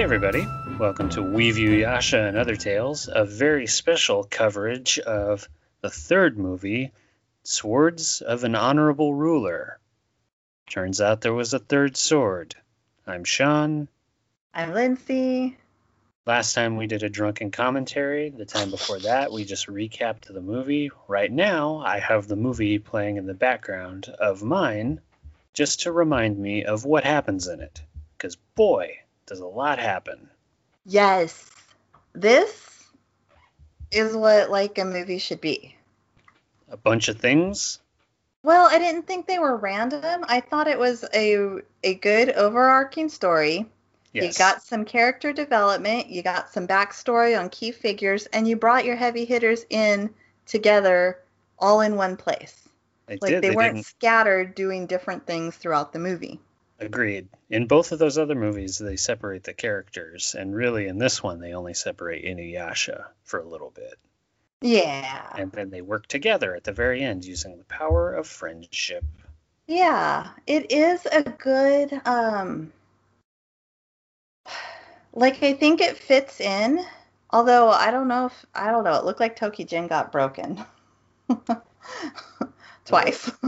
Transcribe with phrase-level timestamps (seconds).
[0.00, 0.48] Hey everybody,
[0.78, 5.46] welcome to We View Yasha and Other Tales, a very special coverage of
[5.82, 6.92] the third movie,
[7.42, 9.78] Swords of an Honorable Ruler.
[10.70, 12.54] Turns out there was a third sword.
[13.06, 13.88] I'm Sean.
[14.54, 15.58] I'm Lindsay.
[16.24, 18.30] Last time we did a drunken commentary.
[18.30, 20.90] The time before that, we just recapped the movie.
[21.08, 25.02] Right now, I have the movie playing in the background of mine
[25.52, 27.82] just to remind me of what happens in it.
[28.16, 28.96] Because, boy,
[29.30, 30.28] does a lot happen.
[30.84, 31.50] Yes.
[32.12, 32.84] This
[33.92, 35.76] is what like a movie should be.
[36.68, 37.78] A bunch of things.
[38.42, 40.24] Well, I didn't think they were random.
[40.28, 43.66] I thought it was a a good overarching story.
[44.12, 44.24] Yes.
[44.24, 48.84] You got some character development, you got some backstory on key figures, and you brought
[48.84, 50.10] your heavy hitters in
[50.46, 51.20] together
[51.60, 52.68] all in one place.
[53.06, 53.42] They Like did.
[53.44, 53.86] they, They, weren't didn't.
[53.86, 56.40] scattered doing different things throughout the movie.
[56.80, 57.28] Agreed.
[57.50, 61.38] In both of those other movies, they separate the characters, and really in this one,
[61.38, 63.98] they only separate Inuyasha for a little bit,
[64.62, 65.30] Yeah.
[65.36, 69.04] and then they work together at the very end using the power of friendship.
[69.66, 72.72] Yeah, it is a good um
[75.12, 76.84] like I think it fits in.
[77.30, 80.64] Although I don't know if I don't know, it looked like Tokijin got broken.
[82.90, 83.30] Twice.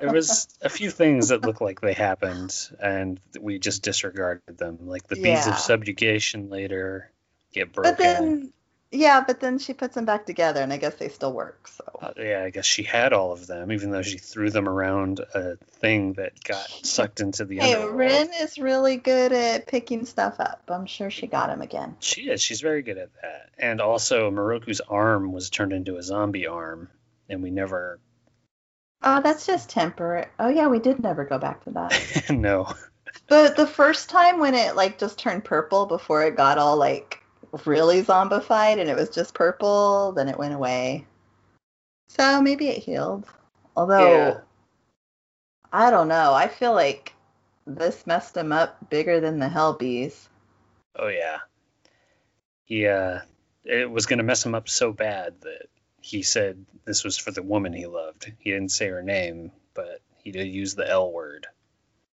[0.00, 4.78] There was a few things that looked like they happened, and we just disregarded them,
[4.86, 5.52] like the beads Yeah.
[5.52, 7.10] of subjugation later
[7.52, 7.92] get broken.
[7.94, 8.52] but then
[8.90, 11.66] yeah, but then she puts them back together and I guess they still work.
[11.66, 14.68] So Uh, yeah, I guess she had all of them, even though she threw them
[14.68, 17.98] around a thing that got sucked into the Hey, underworld.
[17.98, 20.62] Rin is really good at picking stuff up.
[20.68, 21.96] I'm sure she got him again.
[21.98, 22.40] She is.
[22.40, 23.50] She's very good at that.
[23.58, 26.88] And also, Miroku's arm was turned into a zombie arm,
[27.28, 27.98] and we never.
[29.06, 30.26] Oh, that's just temporary.
[30.38, 32.30] Oh yeah, we did never go back to that.
[32.30, 32.72] no.
[33.28, 37.22] But the first time when it like just turned purple before it got all like
[37.66, 41.06] really zombified and it was just purple, then it went away.
[42.08, 43.26] So maybe it healed.
[43.76, 44.40] Although Yeah.
[45.70, 46.32] I don't know.
[46.32, 47.12] I feel like
[47.66, 50.28] this messed him up bigger than the hell bees.
[50.96, 51.40] Oh yeah.
[52.64, 53.20] He uh,
[53.64, 55.68] it was gonna mess him up so bad that
[56.04, 58.30] he said this was for the woman he loved.
[58.38, 61.46] He didn't say her name, but he did use the L word.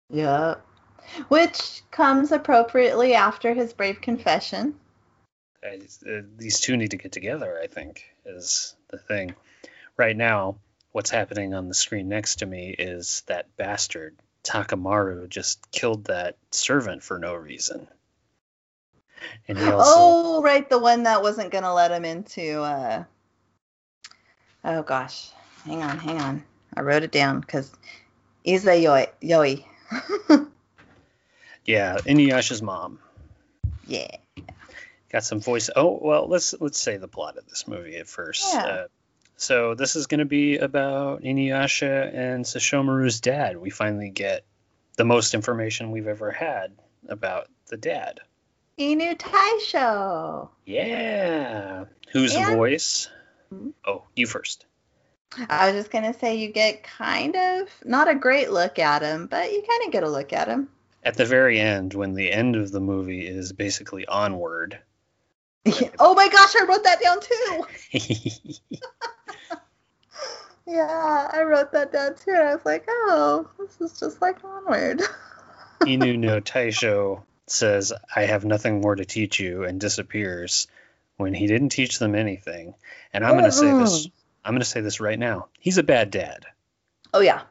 [0.09, 0.55] Yeah.
[1.29, 4.77] Which comes appropriately after his brave confession.
[5.63, 7.57] I, uh, these two need to get together.
[7.63, 9.35] I think is the thing.
[9.95, 10.57] Right now,
[10.91, 16.35] what's happening on the screen next to me is that bastard Takamaru just killed that
[16.51, 17.87] servant for no reason.
[19.47, 22.61] And he also Oh, right, the one that wasn't gonna let him into.
[22.61, 23.05] uh
[24.67, 25.29] Oh gosh,
[25.65, 26.43] hang on, hang on.
[26.75, 27.71] I wrote it down because
[28.45, 29.07] Izayoi.
[29.23, 29.65] Yoi.
[31.65, 32.99] yeah, Inuyasha's mom
[33.87, 34.17] yeah.
[35.09, 35.69] got some voice.
[35.75, 38.45] Oh well, let's let's say the plot of this movie at first.
[38.53, 38.65] Yeah.
[38.65, 38.87] Uh,
[39.37, 43.57] so this is going to be about Inuyasha and Sesshomaru's dad.
[43.57, 44.43] We finally get
[44.97, 46.75] the most information we've ever had
[47.07, 48.19] about the dad.
[48.79, 50.49] Inu Taisho.
[50.65, 51.85] Yeah.
[52.11, 53.09] Whose And- voice?
[53.85, 54.65] Oh, you first.
[55.49, 59.27] I was just gonna say you get kind of not a great look at him,
[59.27, 60.69] but you kind of get a look at him.
[61.03, 64.79] At the very end, when the end of the movie is basically onward.
[65.99, 68.49] oh my gosh, I wrote that down too.
[70.67, 72.31] Yeah, I wrote that down too.
[72.31, 75.01] I was like, oh, this is just like Onward.
[75.81, 80.67] Inu no Taisho says, I have nothing more to teach you, and disappears
[81.17, 82.73] when he didn't teach them anything.
[83.11, 84.07] And I'm going to say this.
[84.45, 85.47] I'm going to say this right now.
[85.59, 86.45] He's a bad dad.
[87.13, 87.41] Oh yeah.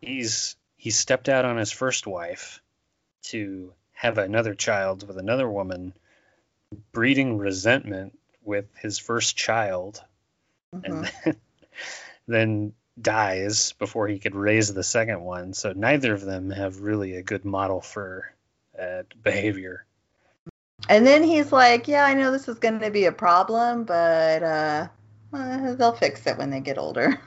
[0.00, 2.62] He's he stepped out on his first wife
[3.24, 5.92] to have another child with another woman,
[6.92, 10.02] breeding resentment with his first child,
[10.74, 10.84] Mhm.
[10.84, 11.36] and then,
[12.28, 15.54] then dies before he could raise the second one.
[15.54, 18.32] So neither of them have really a good model for
[18.80, 19.84] uh, behavior.
[20.88, 24.42] And then he's like, "Yeah, I know this is going to be a problem, but
[24.42, 24.88] uh,
[25.32, 27.20] uh, they'll fix it when they get older."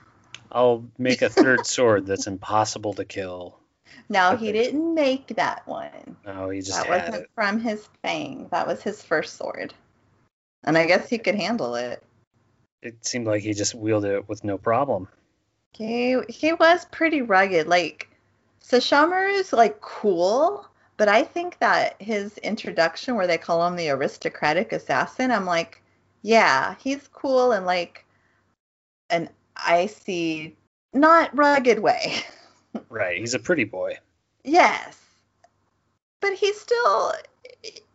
[0.52, 3.60] I'll make a third sword that's impossible to kill.
[4.08, 6.16] No, he didn't make that one.
[6.26, 7.30] No, he just that had wasn't it.
[7.36, 8.48] from his fang.
[8.52, 9.74] That was his first sword,
[10.64, 12.02] and I guess he could handle it.
[12.82, 15.08] It seemed like he just wielded it with no problem.
[15.74, 17.68] He he was pretty rugged.
[17.68, 18.10] Like
[18.64, 20.66] Sesshomaru's like cool,
[21.00, 25.82] but I think that his introduction where they call him the aristocratic assassin, I'm like,
[26.24, 28.06] yeah, he's cool in like
[29.10, 30.58] an icy,
[30.94, 32.18] not rugged way.
[32.88, 33.98] Right, he's a pretty boy.
[34.44, 34.96] yes.
[36.22, 37.14] But he's still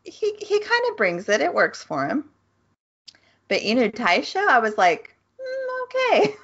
[0.03, 1.41] he he kind of brings it.
[1.41, 2.29] It works for him.
[3.47, 6.35] But Inu Taisho, I was like, mm, okay.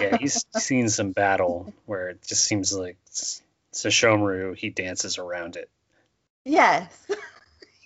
[0.00, 2.96] yeah, he's seen some battle where it just seems like
[3.78, 5.70] Sesshomaru, he dances around it.
[6.44, 7.06] Yes.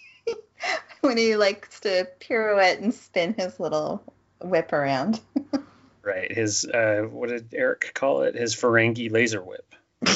[1.00, 4.03] when he likes to pirouette and spin his little
[4.41, 5.21] whip around.
[6.03, 6.33] right.
[6.33, 8.35] His, uh, what did Eric call it?
[8.35, 9.75] His Ferengi laser whip.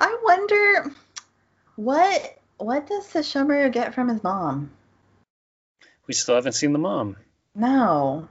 [0.00, 0.92] I wonder
[1.76, 4.70] what what does Sesshomaru get from his mom?
[6.06, 7.16] We still haven't seen the mom.
[7.54, 8.28] No.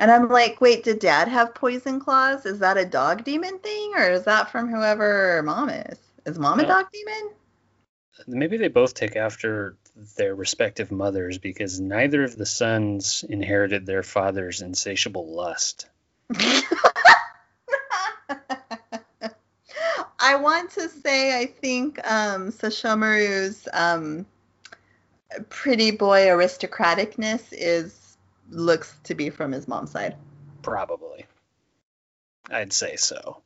[0.00, 2.46] And I'm like, wait, did dad have poison claws?
[2.46, 5.98] Is that a dog demon thing or is that from whoever mom is?
[6.24, 7.30] Is mom a dog demon?
[8.26, 9.76] Maybe they both take after
[10.16, 15.86] their respective mothers because neither of the sons inherited their father's insatiable lust.
[20.18, 24.24] I want to say I think um, Sesshomaru's um,
[25.50, 27.99] pretty boy aristocraticness is
[28.50, 30.16] looks to be from his mom's side.
[30.62, 31.26] Probably.
[32.50, 33.42] I'd say so.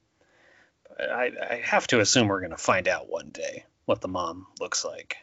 [0.98, 4.46] I, I have to assume we're going to find out one day what the mom
[4.60, 5.16] looks like.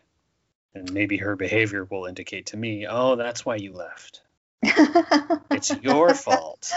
[0.74, 4.22] And maybe her behavior will indicate to me, oh, that's why you left.
[4.64, 6.72] it's your fault.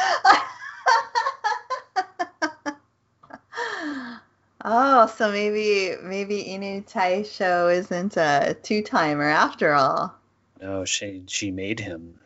[4.66, 10.14] Oh, so maybe maybe Inu Taisho isn't a two timer after all.
[10.60, 12.18] No, she she made him.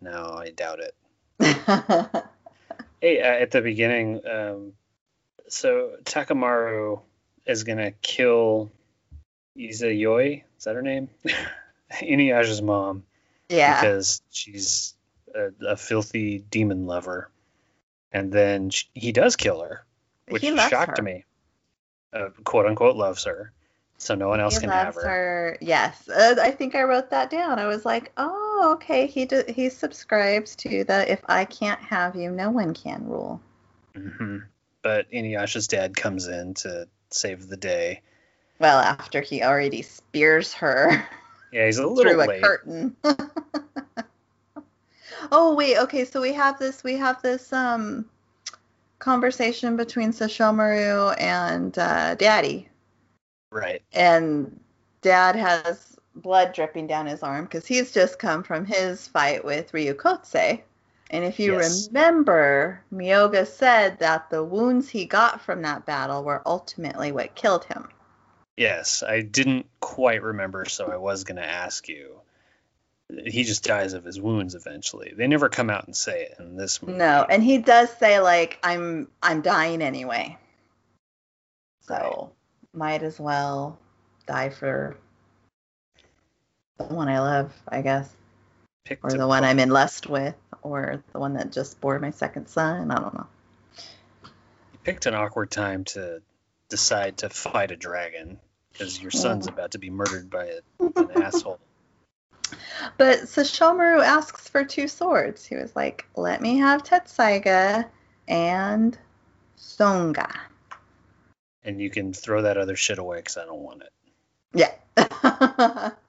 [0.00, 0.94] No, I doubt it.
[3.00, 4.72] hey, uh, at the beginning, um,
[5.48, 7.00] so Takamaru
[7.46, 8.70] is gonna kill
[9.56, 10.42] Izayoi.
[10.58, 11.08] Is that her name?
[12.00, 13.04] Inuyasha's mom.
[13.48, 13.80] Yeah.
[13.80, 14.94] Because she's
[15.34, 17.30] a, a filthy demon lover,
[18.12, 19.84] and then she, he does kill her,
[20.28, 21.02] which shocked her.
[21.02, 21.24] me
[22.12, 23.52] uh, quote unquote loves her,
[23.98, 25.02] so no one else he can have her.
[25.02, 25.58] her.
[25.60, 27.58] Yes, uh, I think I wrote that down.
[27.58, 29.06] I was like, oh, okay.
[29.06, 33.40] He do, he subscribes to the if I can't have you, no one can rule.
[33.94, 34.38] Mm-hmm.
[34.82, 38.02] But Inuyasha's dad comes in to save the day.
[38.58, 41.06] Well, after he already spears her.
[41.52, 42.38] Yeah, he's a little through late.
[42.38, 42.96] a curtain.
[45.32, 46.04] oh wait, okay.
[46.04, 46.84] So we have this.
[46.84, 47.52] We have this.
[47.52, 48.06] Um
[48.98, 52.68] conversation between Sesshomaru and uh, Daddy.
[53.50, 53.82] Right.
[53.92, 54.60] And
[55.02, 55.87] Dad has
[56.22, 60.62] blood dripping down his arm because he's just come from his fight with Ryukotse.
[61.10, 61.88] And if you yes.
[61.88, 67.64] remember, Myoga said that the wounds he got from that battle were ultimately what killed
[67.64, 67.88] him.
[68.56, 72.20] Yes, I didn't quite remember, so I was going to ask you
[73.10, 75.14] he just dies of his wounds eventually.
[75.16, 76.98] They never come out and say it in this movie.
[76.98, 80.36] No, and he does say like I'm I'm dying anyway.
[81.82, 82.78] So right.
[82.78, 83.78] might as well
[84.26, 84.98] die for
[86.78, 88.08] the one I love, I guess.
[88.84, 92.10] Picked or the one I'm in lust with, or the one that just bore my
[92.10, 92.90] second son.
[92.90, 93.26] I don't know.
[94.72, 96.22] You picked an awkward time to
[96.68, 98.38] decide to fight a dragon
[98.72, 101.60] because your son's about to be murdered by a, an asshole.
[102.96, 105.44] But Sesshomaru asks for two swords.
[105.44, 107.86] He was like, let me have Tessaiga
[108.26, 108.98] and
[109.56, 110.30] Sounga.
[111.64, 113.92] And you can throw that other shit away because I don't want it.
[114.54, 115.92] Yeah.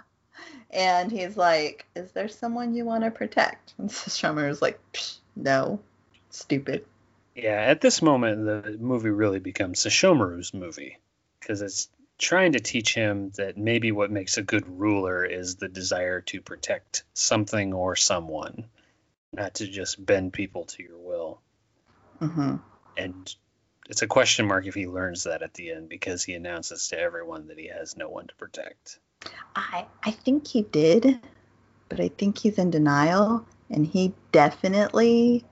[0.72, 3.74] and he's like, is there someone you want to protect?
[3.78, 4.80] And Sesshomaru's like,
[5.36, 5.80] no,
[6.30, 6.86] stupid.
[7.36, 10.98] Yeah, at this moment, the movie really becomes Sesshomaru's movie
[11.40, 15.70] because it's trying to teach him that maybe what makes a good ruler is the
[15.70, 18.66] desire to protect something or someone,
[19.32, 21.42] not to just bend people to your will.
[22.22, 22.58] Mm-hmm.
[22.98, 23.36] And
[23.90, 27.00] it's a question mark if he learns that at the end because he announces to
[27.00, 29.00] everyone that he has no one to protect.
[29.56, 31.20] I I think he did,
[31.90, 35.44] but I think he's in denial, and he definitely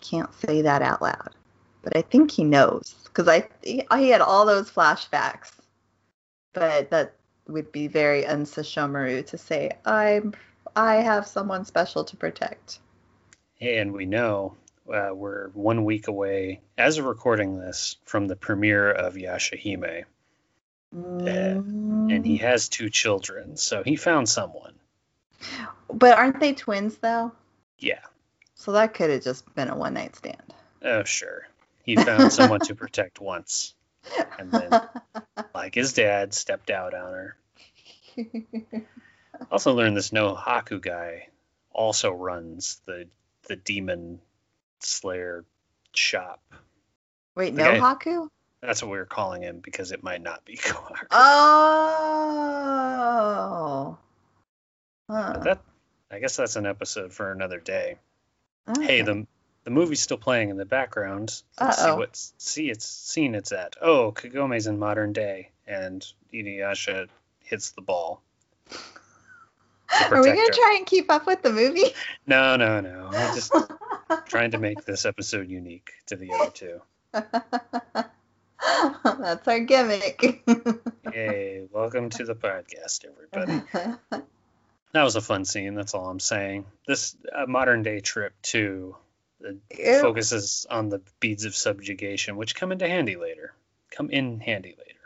[0.00, 1.34] can't say that out loud.
[1.82, 5.52] But I think he knows because I he had all those flashbacks
[6.58, 7.14] but that
[7.46, 10.34] would be very unsesshomaru to say I'm
[10.76, 12.78] I have someone special to protect.
[13.60, 14.56] And we know
[14.92, 20.04] uh, we're one week away, as of recording this, from the premiere of Yashahime.
[20.94, 22.10] Mm.
[22.10, 24.74] and he has two children, so he found someone.
[25.92, 27.32] But aren't they twins, though?
[27.78, 28.00] Yeah.
[28.54, 30.54] So that could have just been a one night stand.
[30.82, 31.46] Oh, sure.
[31.84, 33.74] He found someone to protect once
[34.38, 34.80] and then,
[35.54, 37.36] like his dad, stepped out on her.
[39.50, 41.28] also learned this no Haku guy
[41.72, 43.06] also runs the
[43.46, 44.20] the demon
[44.80, 45.44] slayer
[45.92, 46.42] shop.
[47.34, 48.28] Wait, the no guy, Haku?
[48.60, 51.06] That's what we were calling him because it might not be Kohaku.
[51.10, 52.38] Oh.
[55.10, 55.38] Huh.
[55.44, 55.62] That,
[56.10, 57.96] I guess that's an episode for another day.
[58.80, 59.26] Hey, the
[59.64, 61.42] the movie's still playing in the background.
[61.60, 61.96] Let's see Uh-oh.
[61.96, 63.76] what see it's scene it's at.
[63.80, 67.08] Oh, Kagome's in modern day, and Inuyasha
[67.44, 68.22] hits the ball.
[70.10, 70.52] Are we gonna her.
[70.52, 71.94] try and keep up with the movie?
[72.26, 73.08] No, no, no.
[73.12, 73.52] I'm just
[74.26, 76.80] trying to make this episode unique to the other two.
[79.04, 80.42] That's our gimmick.
[81.12, 83.62] hey, Welcome to the podcast, everybody.
[84.92, 85.74] That was a fun scene.
[85.74, 86.64] That's all I'm saying.
[86.86, 88.96] This uh, modern day trip too
[89.40, 90.00] Ew.
[90.00, 93.52] focuses on the beads of subjugation, which come into handy later.
[93.90, 94.98] Come in handy later.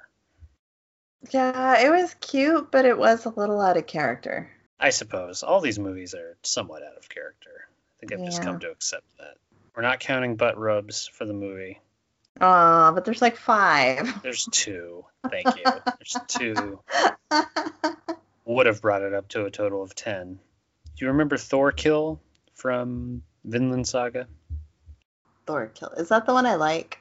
[1.30, 4.50] Yeah, it was cute, but it was a little out of character.
[4.80, 7.50] I suppose all these movies are somewhat out of character.
[7.60, 9.36] I think I've just come to accept that.
[9.76, 11.80] We're not counting butt rubs for the movie.
[12.40, 14.22] Aw, but there's like five.
[14.22, 15.04] There's two.
[15.28, 15.64] Thank you.
[15.64, 16.80] There's two.
[18.44, 20.38] Would have brought it up to a total of ten.
[20.96, 22.18] Do you remember Thorkell
[22.54, 24.26] from Vinland Saga?
[25.46, 25.90] Thor kill.
[25.90, 26.98] Is that the one I like?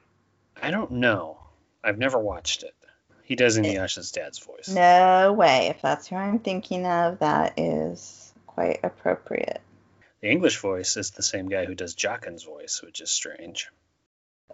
[0.61, 1.39] I don't know.
[1.83, 2.75] I've never watched it.
[3.23, 4.21] He does Inuyasha's eh.
[4.21, 4.69] dad's voice.
[4.69, 5.67] No way.
[5.67, 9.61] If that's who I'm thinking of, that is quite appropriate.
[10.21, 13.69] The English voice is the same guy who does Jaken's voice, which is strange.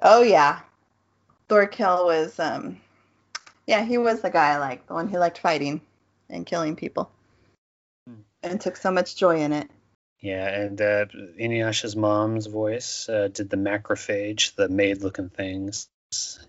[0.01, 0.59] Oh yeah.
[1.49, 2.79] Thorkell was um
[3.67, 5.81] yeah, he was the guy I liked, the one who liked fighting
[6.29, 7.11] and killing people.
[8.07, 8.21] Hmm.
[8.41, 9.69] And took so much joy in it.
[10.19, 11.05] Yeah, and uh,
[11.39, 15.89] Inuyasha's mom's voice uh, did the macrophage, the maid-looking things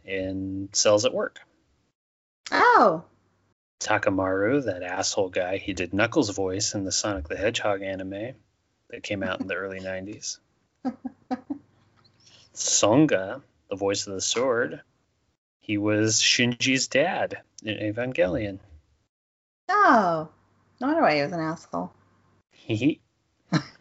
[0.04, 1.40] in Cells at Work.
[2.50, 3.04] Oh.
[3.80, 8.34] Takamaru, that asshole guy, he did Knuckles' voice in the Sonic the Hedgehog anime
[8.90, 10.38] that came out in the early 90s.
[12.58, 14.80] Sounga, the voice of the sword,
[15.60, 18.58] he was Shinji's dad in Evangelion.
[19.68, 20.28] Oh.
[20.80, 21.92] No wonder why he was an asshole.
[22.52, 23.00] He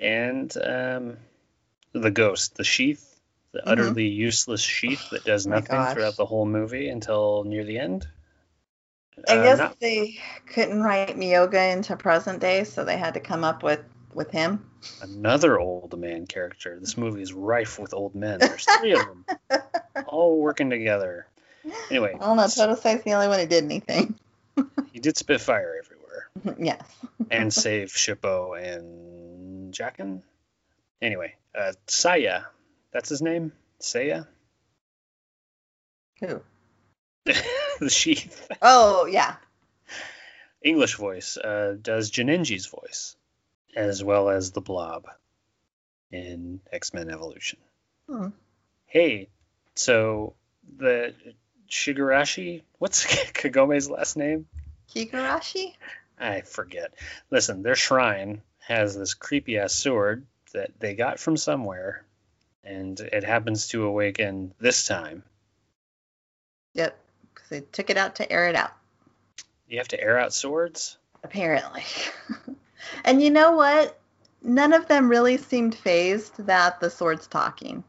[0.00, 1.16] and um,
[1.92, 3.20] the ghost, the sheath,
[3.52, 3.64] the Mhm.
[3.66, 5.92] utterly useless sheath that does Oh nothing gosh.
[5.94, 8.08] throughout the whole movie until near the end.
[9.28, 13.20] I Uh, guess not- they couldn't write Myoga into present day, so they had to
[13.20, 13.80] come up with
[14.14, 14.68] with him.
[15.02, 16.78] another old man character.
[16.78, 18.38] This movie is rife with old men.
[18.40, 19.24] There's three of them,
[20.06, 21.26] all working together.
[21.90, 22.46] Anyway, I don't know.
[22.46, 24.14] Total Totosai's the only one who did anything.
[24.92, 26.82] he did spit fire everywhere yes.
[27.30, 30.22] and save Shippo and Jaken.
[31.00, 32.42] Anyway, uh, Saya,
[32.92, 33.52] that's his name.
[33.80, 34.24] Saya,
[36.20, 36.40] Who?
[37.24, 38.48] the sheath.
[38.62, 39.36] Oh yeah.
[40.62, 43.16] English voice uh, does Jinenji's voice,
[43.74, 45.06] as well as the Blob
[46.10, 47.58] in X Men Evolution.
[48.08, 48.28] Hmm.
[48.86, 49.28] Hey,
[49.74, 50.34] so
[50.76, 51.14] the
[51.68, 54.46] Shigurashi, what's Kagome's last name?
[54.94, 55.74] Higurashi?
[56.18, 56.94] I forget.
[57.30, 62.04] Listen, their shrine has this creepy ass sword that they got from somewhere,
[62.62, 65.24] and it happens to awaken this time.
[66.74, 66.96] Yep.
[67.34, 68.72] Because they took it out to air it out.
[69.68, 70.96] You have to air out swords?
[71.24, 71.82] Apparently.
[73.04, 73.98] and you know what?
[74.42, 77.84] None of them really seemed phased that the sword's talking.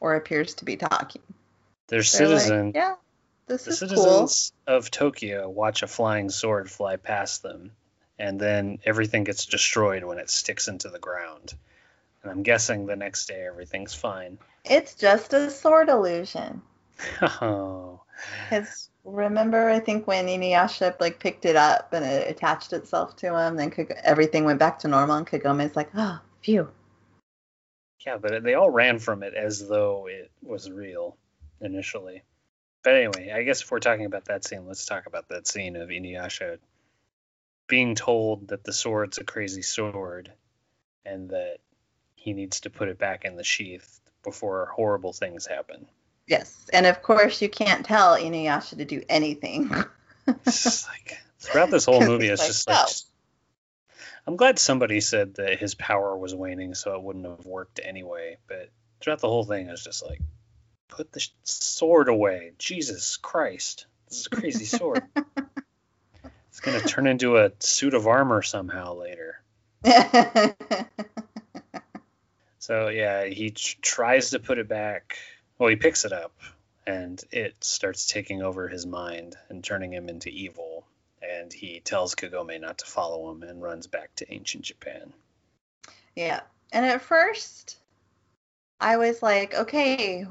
[0.00, 1.22] Or appears to be talking.
[1.88, 2.94] They're They're like, yeah,
[3.46, 3.88] this the is cool.
[3.88, 7.72] citizens of Tokyo watch a flying sword fly past them,
[8.18, 11.54] and then everything gets destroyed when it sticks into the ground.
[12.22, 14.38] And I'm guessing the next day everything's fine.
[14.64, 16.62] It's just a sword illusion.
[17.22, 18.00] Oh,
[18.50, 23.38] Because remember, I think when Inuyasha like picked it up and it attached itself to
[23.38, 26.68] him, then Kag- everything went back to normal, and Kagome's like, oh, phew.
[28.04, 31.16] yeah, but they all ran from it as though it was real
[31.60, 32.22] initially.
[32.84, 35.76] But anyway, I guess if we're talking about that scene, let's talk about that scene
[35.76, 36.58] of Inuyasha
[37.66, 40.32] being told that the sword's a crazy sword
[41.04, 41.58] and that
[42.14, 45.86] he needs to put it back in the sheath before horrible things happen.
[46.28, 49.70] Yes, and of course you can't tell Inuyasha to do anything.
[50.28, 52.76] Like throughout this whole movie, it's like, just like.
[52.76, 52.92] "No." Oh.
[54.26, 58.36] I'm glad somebody said that his power was waning, so it wouldn't have worked anyway.
[58.46, 58.68] But
[59.00, 60.20] throughout the whole thing, it's just like,
[60.88, 62.52] put the sword away.
[62.58, 65.02] Jesus Christ, this is a crazy sword.
[66.48, 69.40] it's gonna turn into a suit of armor somehow later.
[72.58, 75.16] So yeah, he tr- tries to put it back.
[75.58, 76.32] Well, he picks it up,
[76.86, 80.84] and it starts taking over his mind and turning him into evil.
[81.20, 85.12] And he tells Kagome not to follow him and runs back to ancient Japan.
[86.14, 86.40] yeah,
[86.72, 87.76] and at first,
[88.80, 90.26] I was like, okay,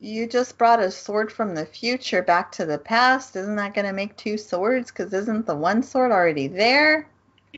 [0.00, 3.36] you just brought a sword from the future back to the past.
[3.36, 4.90] Isn't that going to make two swords?
[4.90, 7.08] Because isn't the one sword already there?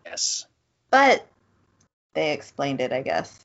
[0.05, 0.47] Yes.
[0.91, 1.27] But
[2.13, 3.39] they explained it, I guess.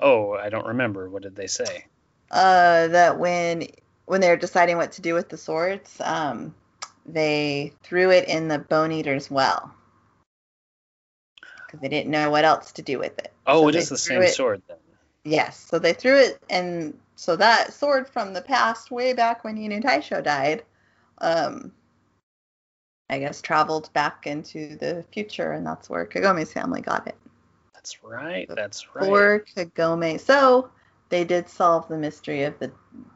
[0.00, 1.08] Oh, I don't remember.
[1.08, 1.84] What did they say?
[2.30, 3.66] Uh, that when
[4.06, 6.54] when they were deciding what to do with the swords, um,
[7.06, 9.72] they threw it in the bone eater's well
[11.66, 13.32] because they didn't know what else to do with it.
[13.46, 14.76] Oh, So it is the same it- sword then.
[15.22, 19.56] Yes, so they threw it, and so that sword from the past, way back when
[19.56, 20.62] Inu Taisho died,
[21.18, 21.72] um,
[23.10, 27.16] I guess traveled back into the future, and that's where Kagome's family got it.
[27.74, 28.48] That's right.
[28.48, 29.06] That's right.
[29.06, 30.70] For Kagome, so
[31.10, 32.72] they did solve the mystery of the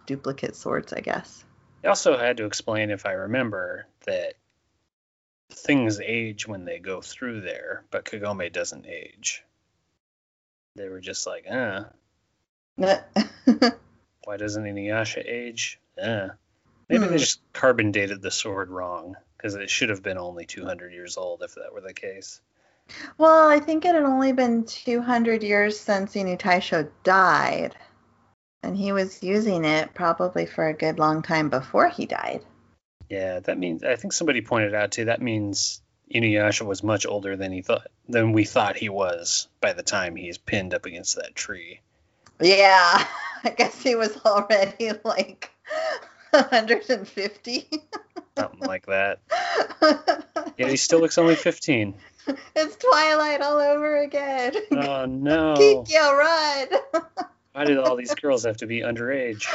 [0.07, 1.45] duplicate swords, I guess.
[1.83, 4.35] They also had to explain, if I remember, that
[5.53, 9.43] things age when they go through there, but Kagome doesn't age.
[10.77, 11.85] They were just like, uh,
[12.77, 15.79] why doesn't Inuyasha age?
[16.01, 16.31] Uh.
[16.89, 17.13] Maybe Hmm.
[17.13, 21.17] they just carbon dated the sword wrong, because it should have been only 200 years
[21.17, 22.41] old if that were the case.
[23.19, 27.77] Well, I think it had only been 200 years since Inu Taisho died,
[28.63, 32.43] and he was using it probably for a good long time before he died.
[33.09, 35.07] Yeah, that means I think somebody pointed out too.
[35.07, 39.73] That means Inuyasha was much older than he thought than we thought he was by
[39.73, 41.81] the time he's pinned up against that tree.
[42.41, 43.07] Yeah,
[43.45, 45.51] I guess he was already like
[46.31, 47.69] 150.
[48.37, 49.21] Something like that.
[50.57, 51.95] Yeah, he still looks only 15.
[52.57, 54.55] it's Twilight all over again.
[54.71, 55.55] Oh no!
[55.87, 56.69] Kikyo, run!
[57.53, 59.47] Why did all these girls have to be underage?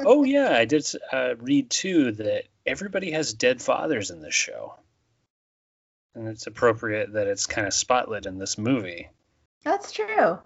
[0.00, 4.74] Oh yeah, I did uh, read too that everybody has dead fathers in this show,
[6.14, 9.10] and it's appropriate that it's kind of spotlit in this movie.
[9.62, 10.38] That's true.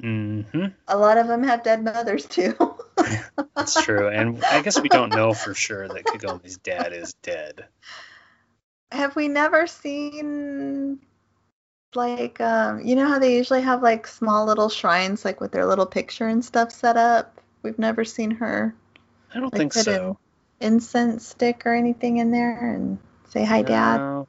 [0.00, 0.42] hmm
[0.86, 2.54] A lot of them have dead mothers too.
[3.56, 7.66] That's true, and I guess we don't know for sure that Kagome's dad is dead.
[8.90, 11.00] Have we never seen
[11.94, 15.64] like um you know how they usually have like small little shrines like with their
[15.64, 17.40] little picture and stuff set up?
[17.62, 18.74] We've never seen her
[19.34, 20.18] I don't like think put so.
[20.60, 22.98] an incense stick or anything in there and
[23.28, 24.26] say hi dad.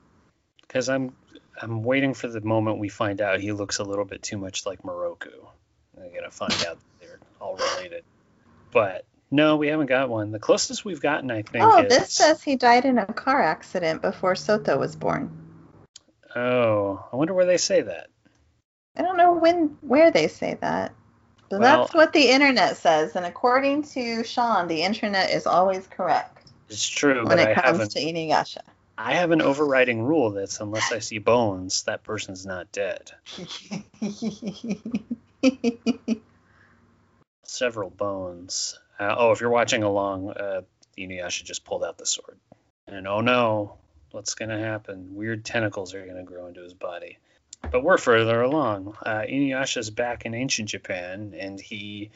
[0.62, 1.16] Because I'm
[1.62, 4.66] I'm waiting for the moment we find out he looks a little bit too much
[4.66, 5.48] like Miroku.
[5.98, 8.04] I'm gonna find out that they're all related.
[8.72, 10.32] But no, we haven't got one.
[10.32, 13.42] The closest we've gotten, I think, Oh, is this says he died in a car
[13.42, 15.32] accident before Sota was born.
[16.36, 18.08] oh, I wonder where they say that.
[18.98, 20.94] I don't know when where they say that.
[21.50, 25.88] But Well- that's what the internet says, and according to Sean, the internet is always
[25.88, 28.62] correct It's true, when but I it comes to Inuyasha.
[28.98, 33.12] I have an overriding rule that's unless I see bones, that person's not dead.
[37.44, 38.78] Several bones.
[39.00, 40.62] Uh, oh, if you're watching along, uh,
[40.98, 42.38] Inuyasha just pulled out the sword.
[42.88, 43.78] And oh no,
[44.12, 45.16] what's going to happen?
[45.16, 47.18] Weird tentacles are going to grow into his body.
[47.72, 48.96] But we're further along.
[49.06, 52.12] Uh, Inuyasha's back in ancient Japan, and he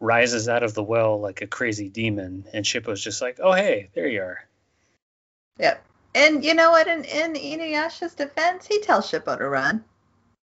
[0.00, 2.44] rises out of the well like a crazy demon.
[2.52, 4.44] And Shippo's just like, oh hey, there you are.
[5.58, 5.84] yep.
[6.14, 6.88] And you know what?
[6.88, 9.84] In, in Inuyasha's defense, he tells Shippo to run.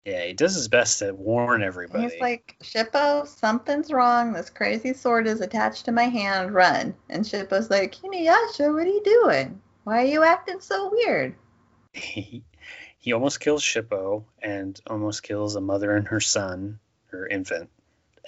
[0.08, 2.04] Yeah, he does his best to warn everybody.
[2.04, 4.32] He's like, Shippo, something's wrong.
[4.32, 6.54] This crazy sword is attached to my hand.
[6.54, 6.96] Run.
[7.10, 9.62] And Shippo's like, Inuyasha, what are you doing?
[9.84, 11.36] Why are you acting so weird?
[11.92, 12.42] he,
[13.00, 17.70] he almost kills Shippo and almost kills a mother and her son, her infant.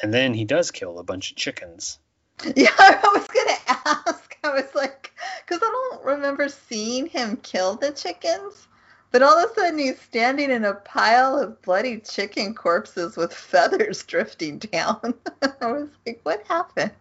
[0.01, 1.97] And then he does kill a bunch of chickens.
[2.57, 4.37] Yeah, I was gonna ask.
[4.43, 5.13] I was like,
[5.45, 8.67] because I don't remember seeing him kill the chickens,
[9.11, 13.33] but all of a sudden he's standing in a pile of bloody chicken corpses with
[13.49, 15.13] feathers drifting down.
[15.61, 16.91] I was like, what happened?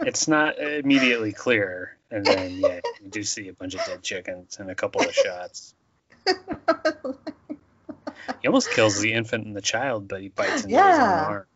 [0.00, 1.96] It's not immediately clear.
[2.10, 5.12] And then, yeah, you do see a bunch of dead chickens and a couple of
[5.12, 5.74] shots.
[8.42, 11.46] He almost kills the infant and the child, but he bites into his own arm.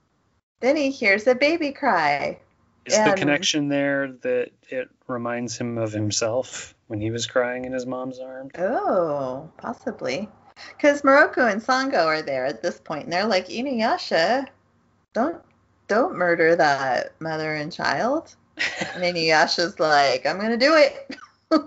[0.61, 2.38] then he hears a baby cry.
[2.85, 7.72] Is the connection there that it reminds him of himself when he was crying in
[7.72, 8.50] his mom's arms?
[8.59, 10.28] Oh, possibly.
[10.76, 14.46] Because Miroku and Sango are there at this point, and they're like, Inuyasha,
[15.14, 15.40] don't
[15.88, 18.37] don't murder that mother and child.
[18.94, 21.16] And Inuyasha's like, I'm gonna do it.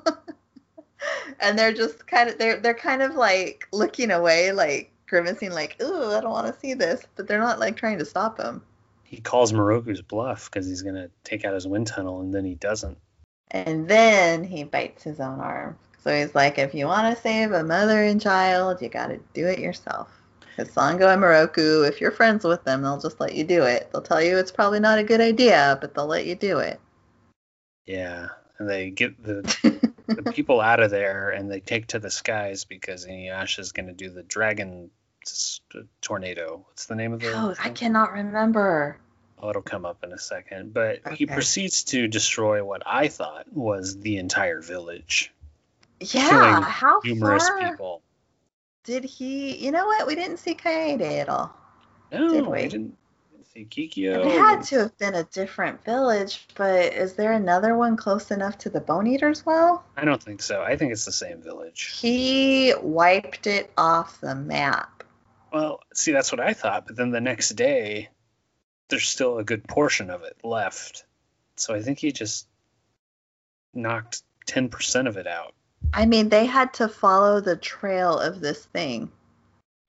[1.39, 5.75] and they're just kind of they're they're kind of like looking away, like grimacing, like,
[5.81, 8.61] ooh, I don't want to see this, but they're not like trying to stop him.
[9.03, 12.45] He calls Miroku's bluff because he's going to take out his wind tunnel, and then
[12.45, 12.99] he doesn't.
[13.51, 15.77] And then he bites his own arm.
[16.03, 19.19] So he's like, if you want to save a mother and child, you got to
[19.33, 20.09] do it yourself.
[20.55, 23.89] Because Sango and Miroku, if you're friends with them, they'll just let you do it.
[23.91, 26.79] They'll tell you it's probably not a good idea, but they'll let you do it.
[27.85, 29.41] Yeah, and they get the
[30.07, 33.87] the people out of there and they take to the skies because Inuyasha is going
[33.87, 34.91] to do the dragon
[36.01, 36.65] tornado.
[36.67, 37.31] What's the name of the?
[37.33, 38.97] Oh, I cannot remember.
[39.41, 40.73] Oh, it'll come up in a second.
[40.73, 45.31] But he proceeds to destroy what I thought was the entire village.
[45.99, 48.01] Yeah, how Numerous far people.
[48.83, 49.55] did he?
[49.57, 50.07] You know what?
[50.07, 51.55] We didn't see Kaede at all.
[52.11, 52.67] No, Did we we?
[52.67, 52.97] didn't
[53.53, 54.25] see Kikyo.
[54.25, 58.57] It had to have been a different village, but is there another one close enough
[58.59, 59.83] to the Bone Eaters well?
[59.95, 60.61] I don't think so.
[60.61, 61.97] I think it's the same village.
[61.99, 65.03] He wiped it off the map.
[65.53, 66.85] Well, see, that's what I thought.
[66.87, 68.09] But then the next day,
[68.89, 71.05] there's still a good portion of it left.
[71.57, 72.47] So I think he just
[73.73, 75.53] knocked 10% of it out.
[75.93, 79.11] I mean, they had to follow the trail of this thing.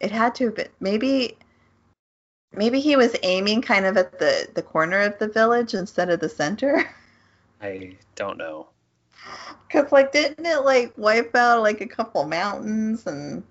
[0.00, 1.38] It had to have been maybe
[2.52, 6.20] maybe he was aiming kind of at the the corner of the village instead of
[6.20, 6.84] the center.
[7.62, 8.68] I don't know.
[9.70, 13.42] Cause like didn't it like wipe out like a couple mountains and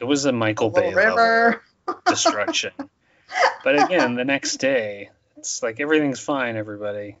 [0.00, 1.62] It was a Michael Bay river?
[2.06, 2.72] destruction.
[3.62, 7.16] But again, the next day, it's like everything's fine, everybody.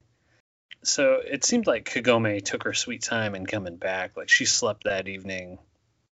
[0.82, 4.16] So it seemed like Kagome took her sweet time in coming back.
[4.16, 5.58] Like she slept that evening,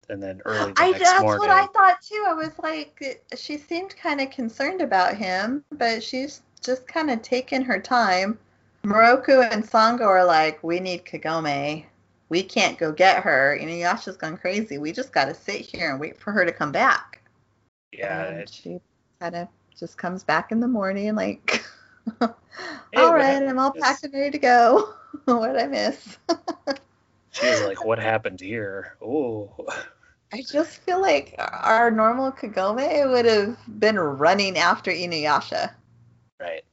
[0.09, 1.39] and then early the I next that's morning.
[1.49, 2.25] what I thought too.
[2.27, 7.23] I was like, she seemed kind of concerned about him, but she's just kind of
[7.23, 8.39] taking her time.
[8.85, 11.85] Miroku and Sango are like, we need Kagome.
[12.29, 13.57] We can't go get her.
[13.61, 14.79] Inuyasha's gone crazy.
[14.79, 17.21] We just got to sit here and wait for her to come back.
[17.93, 18.81] yeah, And she
[19.21, 21.65] kind of just comes back in the morning, like,
[22.21, 22.29] Hey,
[22.97, 24.95] all what right, I'm all packed and ready to go.
[25.27, 26.19] What'd I miss?
[27.31, 29.55] she was like, "What happened here?" Oh,
[30.33, 35.73] I just feel like our normal Kagome would have been running after Inuyasha.
[36.41, 36.65] right.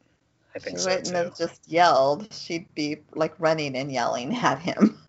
[0.55, 1.15] I think she so wouldn't too.
[1.15, 2.31] have just yelled.
[2.33, 4.99] She'd be like running and yelling at him.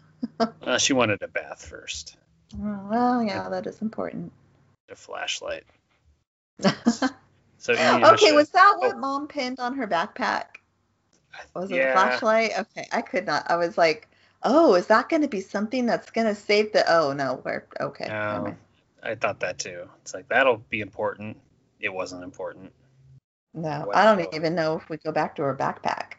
[0.79, 2.17] She wanted a bath first,
[2.55, 4.33] Oh, well, yeah, that is important.
[4.91, 5.65] a flashlight.
[7.73, 8.79] okay, So Inuyasha- was that oh.
[8.79, 8.99] what Oh.
[8.99, 10.45] mom pinned on her backpack?
[11.55, 12.53] Was it yeah, a flashlight?
[12.59, 13.51] Okay, I could not.
[13.51, 14.09] I was like,
[14.45, 16.85] oh, is that going to be something that's going to save the?
[16.93, 18.07] Oh no, we're okay.
[18.09, 18.55] No.
[19.03, 19.89] I thought that too.
[20.01, 21.37] It's like that'll be important.
[21.81, 22.73] It wasn't important.
[23.53, 26.15] No, I don't even know if we go back to her backpack.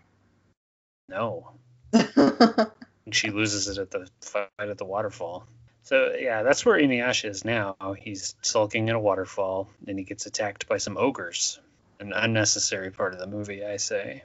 [1.10, 1.52] No,
[3.12, 5.48] she loses it at the fight at the waterfall.
[5.86, 7.76] So yeah, that's where Inuyasha is now.
[7.98, 11.60] He's sulking in a waterfall, and he gets attacked by some ogres.
[12.00, 14.24] An unnecessary part of the movie, I say,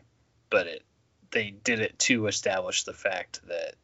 [0.49, 0.83] but it
[1.31, 3.75] they did it to establish the fact that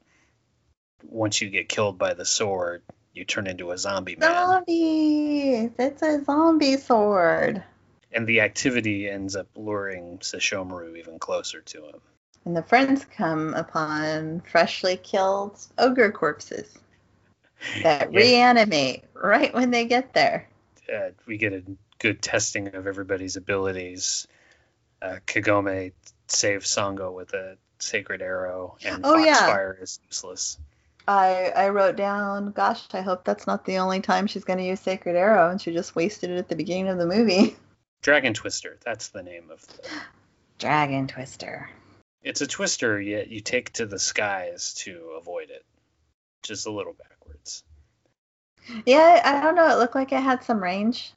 [1.04, 5.70] once you get killed by the sword, you turn into a zombie man, Zombie!
[5.78, 7.62] It's a zombie sword.
[8.10, 12.00] and the activity ends up luring Sesshomaru even closer to him.
[12.46, 16.78] And the friends come upon freshly killed ogre corpses
[17.82, 18.18] that Yeah.
[18.18, 20.48] reanimate right when they get there.
[20.92, 21.62] uh, we get a
[21.98, 24.26] good testing of everybody's abilities.
[25.02, 25.92] Uh, Kagome
[26.28, 29.34] saves Sango with a sacred arrow, and Oh, yeah.
[29.34, 30.58] Foxfire is useless.
[31.08, 34.64] I I wrote down, gosh, I hope that's not the only time she's going to
[34.64, 37.56] use Sacred Arrow, and she just wasted it at the beginning of the movie.
[38.02, 39.88] Dragon Twister, that's the name of the.
[40.58, 41.68] Dragon Twister.
[42.22, 45.64] It's a twister yet you take to the skies to avoid it.
[46.42, 46.92] Just a little
[47.26, 47.64] backwards.
[48.84, 49.68] Yeah, I don't know.
[49.68, 51.12] It looked like it had some range.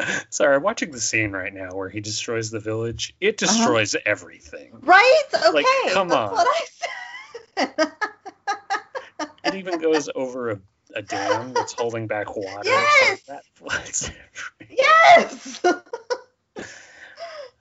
[0.30, 3.14] Sorry, I'm watching the scene right now where he destroys the village.
[3.20, 3.54] It Uh-huh.
[3.56, 4.72] destroys everything.
[4.82, 5.22] Right?
[5.32, 5.52] Okay.
[5.52, 6.32] Like, come that's on.
[6.32, 6.66] what I
[7.56, 7.92] said.
[9.44, 10.58] It even goes over a,
[10.96, 12.68] a dam that's holding back water.
[12.68, 13.22] Yes!
[13.28, 14.10] That floods
[14.58, 14.76] everything.
[14.78, 15.60] yes.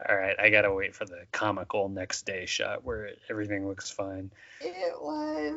[0.10, 4.32] All right, I gotta wait for the comical next day shot where everything looks fine.
[4.60, 5.56] It was,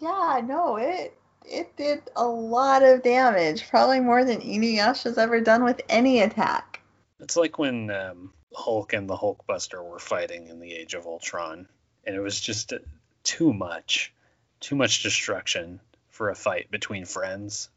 [0.00, 5.64] yeah, no, it it did a lot of damage, probably more than Inuyasha's ever done
[5.64, 6.80] with any attack.
[7.20, 11.66] It's like when um, Hulk and the Hulkbuster were fighting in the Age of Ultron,
[12.04, 12.78] and it was just uh,
[13.24, 14.12] too much,
[14.60, 17.68] too much destruction for a fight between friends.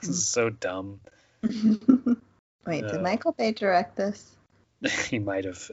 [0.00, 1.00] this is so dumb.
[1.42, 2.90] Wait, No.
[2.90, 4.30] did Michael Bay direct this?
[5.08, 5.70] he might have.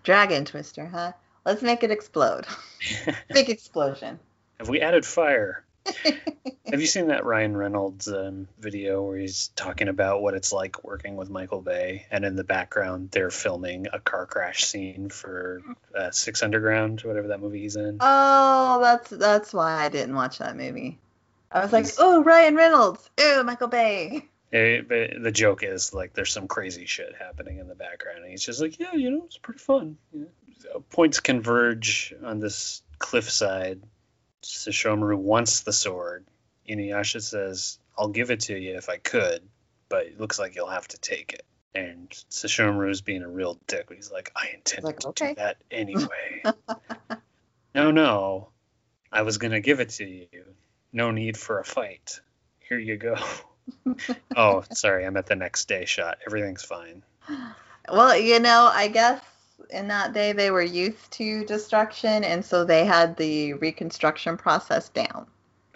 [0.03, 1.13] Dragon Twister, huh?
[1.45, 2.47] Let's make it explode.
[3.34, 4.19] Big explosion.
[4.60, 5.63] have we added fire?
[6.65, 10.84] Have you seen that Ryan Reynolds um, video where he's talking about what it's like
[10.84, 15.62] working with Michael Bay, and in the background they're filming a car crash scene for
[15.95, 17.97] uh, Six Underground, whatever that movie he's in.
[17.99, 20.97] Oh, that's that's why I didn't watch that movie.
[21.51, 23.08] I was like, oh, Ryan Reynolds.
[23.19, 24.27] Oh, Michael Bay.
[24.51, 28.43] But the joke is like there's some crazy shit happening in the background, and he's
[28.43, 29.97] just like, yeah, you know, it's pretty fun.
[30.12, 30.25] Yeah.
[30.89, 33.81] Points converge on this cliffside.
[34.43, 36.25] Sesshomaru wants the sword.
[36.69, 39.41] Inuyasha says, "I'll give it to you if I could,
[39.89, 43.59] but it looks like you'll have to take it." And Sesshomaru is being a real
[43.67, 43.91] dick.
[43.93, 45.29] He's like, "I intended Like, to okay.
[45.29, 46.43] do that anyway."
[47.75, 48.49] no, no,
[49.11, 50.45] I was gonna give it to you.
[50.93, 52.19] No need for a fight.
[52.69, 53.15] Here you go.
[54.35, 56.19] oh, sorry, I'm at the next day shot.
[56.25, 57.03] Everything's fine.
[57.91, 59.21] Well, you know, I guess
[59.69, 64.89] in that day they were used to destruction, and so they had the reconstruction process
[64.89, 65.27] down.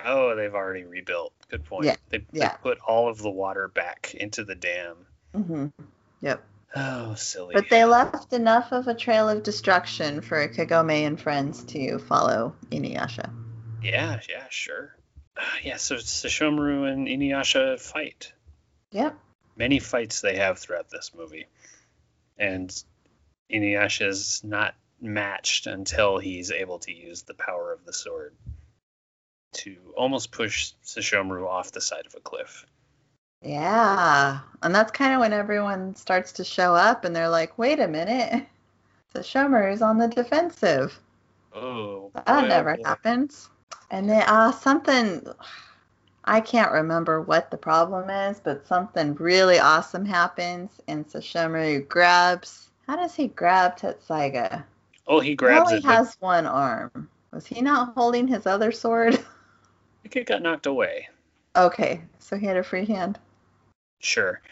[0.03, 1.33] Oh, they've already rebuilt.
[1.49, 1.85] Good point.
[1.85, 2.51] Yeah, They, they yeah.
[2.53, 4.95] put all of the water back into the dam.
[5.35, 5.67] mm-hmm.
[6.21, 6.43] Yep.
[6.75, 7.55] Oh, silly.
[7.55, 12.55] But they left enough of a trail of destruction for Kagome and friends to follow
[12.69, 13.31] Inuyasha.
[13.81, 14.95] Yeah, yeah, sure.
[15.35, 18.33] Uh, yeah, so Sesshomaru and Inuyasha fight.
[18.91, 19.17] Yep.
[19.57, 21.47] Many fights they have throughout this movie.
[22.37, 22.71] And
[23.51, 28.33] Inuyasha is not matched until he's able to use the power of the sword
[29.53, 32.65] to almost push Sesshomaru off the side of a cliff.
[33.41, 34.39] Yeah.
[34.61, 37.87] And that's kind of when everyone starts to show up and they're like, wait a
[37.87, 38.45] minute.
[39.15, 40.97] Is on the defensive.
[41.53, 42.83] Oh, That boy, oh never boy.
[42.85, 43.49] happens.
[43.89, 45.25] And then uh, something,
[46.25, 52.68] I can't remember what the problem is, but something really awesome happens, and Sesshomaru grabs.
[52.89, 54.65] How does he grab Tessaiga?
[55.05, 55.69] Oh, he grabs.
[55.69, 57.07] He only but has one arm.
[57.31, 59.13] Was he not holding his other sword?
[59.13, 59.19] I
[60.01, 61.07] think it got knocked away.
[61.55, 63.19] okay, so he had a free hand.
[63.99, 64.41] Sure.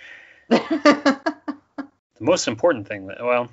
[0.49, 3.51] The most important thing that, well,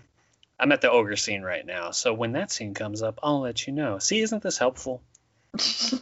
[0.58, 3.66] I'm at the ogre scene right now, so when that scene comes up, I'll let
[3.66, 3.98] you know.
[3.98, 5.02] See, isn't this helpful?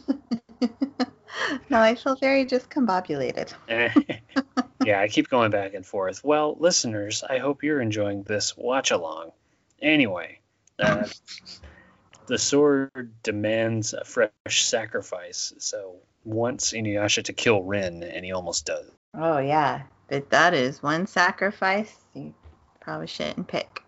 [1.69, 3.53] no, I feel very discombobulated.
[4.85, 6.23] yeah, I keep going back and forth.
[6.23, 9.31] Well, listeners, I hope you're enjoying this watch along.
[9.81, 10.39] Anyway,
[10.79, 11.05] uh,
[12.27, 18.65] the sword demands a fresh sacrifice, so wants Inuyasha to kill Rin, and he almost
[18.65, 18.89] does.
[19.13, 22.33] Oh yeah, but that is one sacrifice you
[22.79, 23.83] probably shouldn't pick.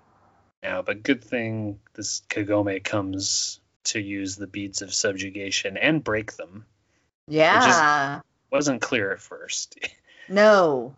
[0.64, 6.34] now, but good thing this Kagome comes to use the beads of subjugation and break
[6.34, 6.66] them.
[7.28, 8.22] Yeah.
[8.52, 9.80] Wasn't clear at first.
[10.30, 10.96] No,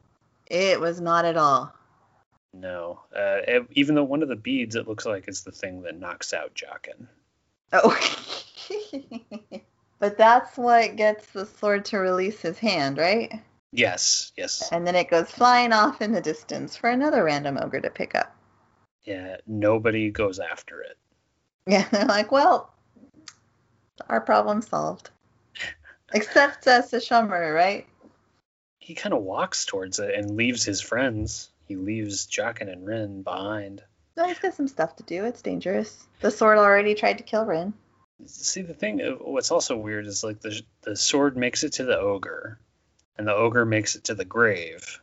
[0.47, 1.73] it was not at all.
[2.53, 5.81] no, uh, e- even though one of the beads it looks like is the thing
[5.83, 7.07] that knocks out Jaken.
[7.73, 7.95] Oh.
[9.99, 13.41] but that's what gets the sword to release his hand, right?
[13.73, 17.81] Yes, yes, And then it goes flying off in the distance for another random ogre
[17.81, 18.33] to pick up.
[19.03, 19.37] yeah.
[19.45, 20.97] Nobody goes after it.
[21.69, 22.73] Yeah, they're like, well,
[24.07, 25.09] our problem solved.
[26.13, 27.85] Except uh, Sesshomaru, right?
[28.87, 31.49] He kind of walks towards it and leaves his friends.
[31.65, 33.83] He leaves Jaken and Rin behind.
[34.15, 35.25] No, he's got some stuff to do.
[35.25, 36.07] It's dangerous.
[36.21, 37.73] The sword already tried to kill Rin.
[38.27, 41.83] See, the thing, uh, what's also weird is like the the sword makes it to
[41.83, 42.59] the ogre,
[43.17, 45.01] and the ogre makes it to the grave,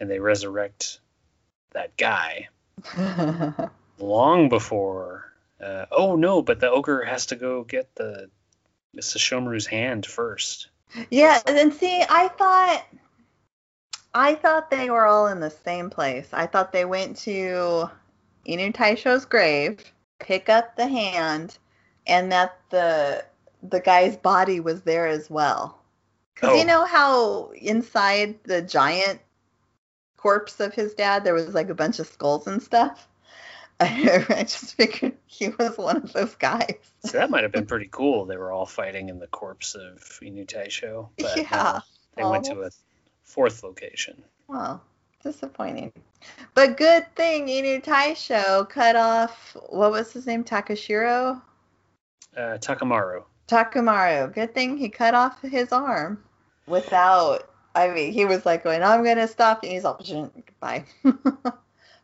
[0.00, 1.00] and they resurrect
[1.72, 2.48] that guy
[3.98, 5.30] long before.
[5.60, 8.30] Uh, oh no, but the ogre has to go get the
[8.96, 10.68] Sesshomaru's hand first.
[11.10, 12.82] yeah, and see, I thought
[14.16, 16.28] I thought they were all in the same place.
[16.32, 17.90] I thought they went to
[18.48, 19.78] Inu Taisho's grave,
[20.20, 21.58] pick up the hand,
[22.06, 23.24] and that the
[23.62, 25.82] the guy's body was there as well.
[26.34, 26.54] Because Oh.
[26.54, 29.20] you know how inside the giant
[30.16, 33.06] corpse of his dad there was like a bunch of skulls and stuff.
[33.80, 36.76] I just figured he was one of those guys.
[37.00, 38.24] So that might have been pretty cool.
[38.24, 41.48] They were all fighting in the corpse of Inu Taisho, but Yeah.
[41.52, 41.80] no,
[42.16, 42.70] they went to a Oh.
[43.26, 44.22] Fourth location.
[44.48, 44.82] Well,
[45.22, 45.92] disappointing.
[46.54, 50.44] But good thing Inu Taisho cut off what was his name?
[50.44, 51.42] Takashiro?
[52.36, 53.24] Uh, Takamaru.
[53.48, 54.32] Takumaru.
[54.32, 56.22] Good thing he cut off his arm
[56.66, 60.86] without I mean, he was like going, I'm gonna stop and he's all goodbye.
[61.02, 61.60] but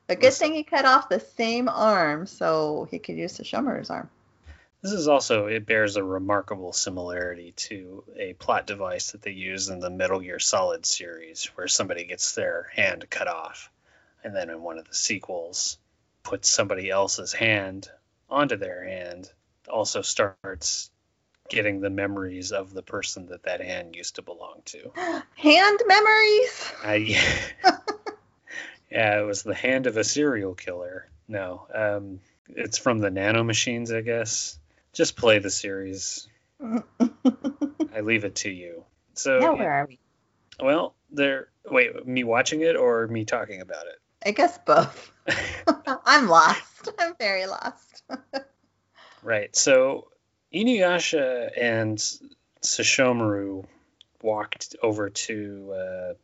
[0.07, 0.49] good Listen.
[0.49, 4.11] thing he cut off the same arm so he could use the Shomer's arm.
[4.83, 9.69] This is also, it bears a remarkable similarity to a plot device that they use
[9.69, 13.71] in the Metal Gear Solid series, where somebody gets their hand cut off,
[14.25, 15.79] and then in one of the sequels,
[16.25, 17.89] puts somebody else's hand
[18.29, 19.31] onto their hand,
[19.69, 20.91] also starts
[21.49, 24.91] getting the memories of the person that that hand used to belong to.
[25.37, 26.73] Hand memories.
[26.83, 26.95] I,
[28.91, 31.09] yeah, it was the hand of a serial killer.
[31.29, 34.59] No, um, it's from the Nano Machines, I guess.
[34.93, 36.29] Just play the series.
[36.61, 38.85] I leave it to you.
[39.15, 39.99] So now where are we?
[40.61, 43.99] well, they're wait, me watching it or me talking about it?
[44.25, 45.13] I guess both.
[46.07, 46.91] I'm lost.
[46.99, 48.03] I'm very lost.
[49.23, 49.55] Right.
[49.55, 50.09] So
[50.55, 51.99] Inuyasha and
[52.63, 53.65] Sesshomaru
[54.23, 56.15] walked over to uh,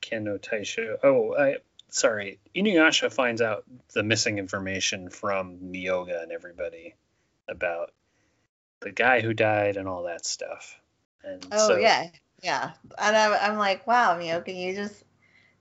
[0.00, 0.96] Keno Taisho.
[1.02, 1.56] Oh, I,
[1.88, 2.38] sorry.
[2.54, 6.94] Inuyasha finds out the missing information from Myoga and everybody
[7.48, 7.92] about
[8.80, 10.78] the guy who died and all that stuff.
[11.22, 12.08] And oh so, yeah,
[12.42, 12.72] yeah.
[12.98, 15.04] And I'm, I'm like, wow, Myoga, you just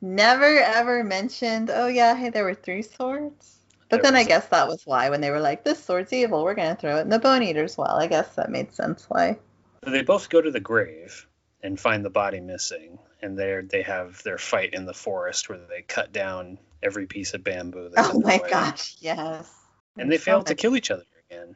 [0.02, 1.69] never ever mentioned.
[1.74, 3.60] Oh yeah, hey, there were three swords.
[3.89, 6.56] But then I guess that was why when they were like, this sword's evil, we're
[6.56, 8.00] gonna throw it in the Bone Eater's well.
[8.00, 9.38] I guess that made sense why.
[9.86, 11.28] They both go to the grave
[11.62, 15.60] and find the body missing, and there they have their fight in the forest where
[15.60, 17.89] they cut down every piece of bamboo.
[17.93, 18.50] That's Oh my way.
[18.50, 19.50] gosh, yes.
[19.98, 21.56] And they So fail to kill each other again.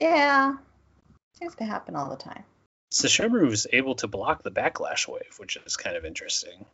[0.00, 0.56] Yeah,
[1.38, 2.44] seems to happen all the time.
[2.92, 6.64] Sesshomaru was able to block the backlash wave, which is kind of interesting.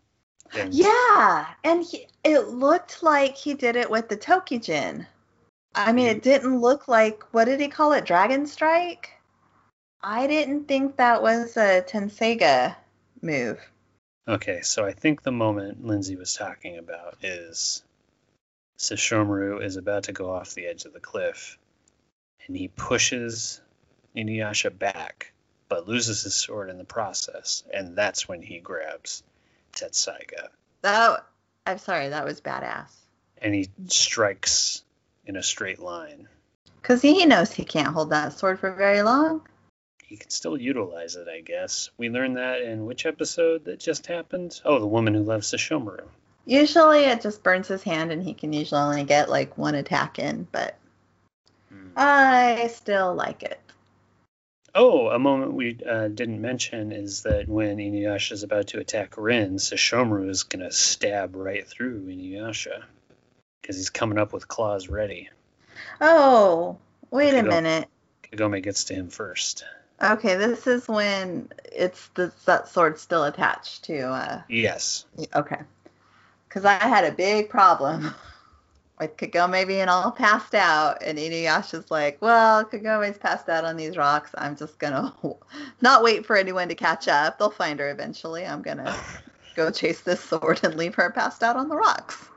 [0.52, 5.06] And Yeah, and he, it looked like he did it with the Tokijin.
[5.74, 6.20] I mean, it mm-hmm.
[6.20, 8.04] didn't look like what did he call it?
[8.04, 9.10] Dragon Strike.
[10.02, 12.76] I didn't think that was a Tenseiga
[13.22, 13.58] move.
[14.28, 17.82] Okay, so I think the moment Lindsay was talking about is
[18.78, 21.58] Sesshomaru is about to go off the edge of the cliff,
[22.46, 23.60] and he pushes
[24.16, 25.32] Inuyasha back,
[25.68, 29.22] but loses his sword in the process, and that's when he grabs
[29.72, 30.48] Tessaiga,
[30.82, 31.24] That
[31.66, 32.90] I'm sorry, that was badass.
[33.38, 34.82] and he strikes
[35.26, 36.28] in a straight line.
[36.82, 39.40] Cause he knows he can't hold that sword for very long.
[40.04, 41.90] He can still utilize it, I guess.
[41.96, 44.60] We learned that in which episode that just happened?
[44.64, 46.04] Oh, the woman who loves Sesshomaru.
[46.44, 50.18] Usually, it just burns his hand, and he can usually only get like one attack
[50.18, 50.46] in.
[50.52, 50.76] But.
[51.96, 53.60] I still like it.
[54.74, 59.14] Oh, a moment we uh, didn't mention is that when Inuyasha is about to attack
[59.16, 62.82] Rin, Sesshomaru is going to stab right through Inuyasha
[63.62, 65.30] because he's coming up with claws ready.
[66.00, 66.78] Oh,
[67.10, 67.88] wait a minute.
[68.24, 69.64] Kagome gets to him first.
[70.02, 74.08] Okay, this is when it's the that sword still attached to.
[74.08, 75.04] uh Yes.
[75.34, 75.60] Okay,
[76.48, 78.12] because I had a big problem
[78.98, 83.96] with Kagome being all passed out, and Inuyasha's like, "Well, Kagome's passed out on these
[83.96, 84.30] rocks.
[84.36, 85.14] I'm just gonna
[85.80, 87.38] not wait for anyone to catch up.
[87.38, 88.46] They'll find her eventually.
[88.46, 88.96] I'm gonna
[89.56, 92.28] go chase this sword and leave her passed out on the rocks."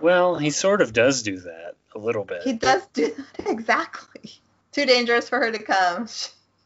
[0.00, 2.42] Well, he sort of does do that a little bit.
[2.42, 4.32] He does do that exactly.
[4.72, 6.08] Too dangerous for her to come.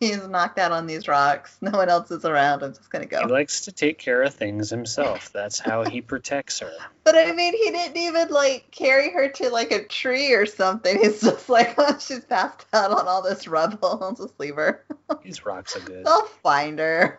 [0.01, 1.57] He's knocked out on these rocks.
[1.61, 2.63] No one else is around.
[2.63, 3.27] I'm just gonna go.
[3.27, 5.33] He likes to take care of things himself.
[5.33, 6.71] That's how he protects her.
[7.05, 10.99] But I mean, he didn't even like carry her to like a tree or something.
[11.03, 13.99] He's just like, oh, she's passed out on all this rubble.
[14.03, 14.85] I'll just leave her.
[15.25, 16.05] These rocks are good.
[16.05, 17.19] They'll find her.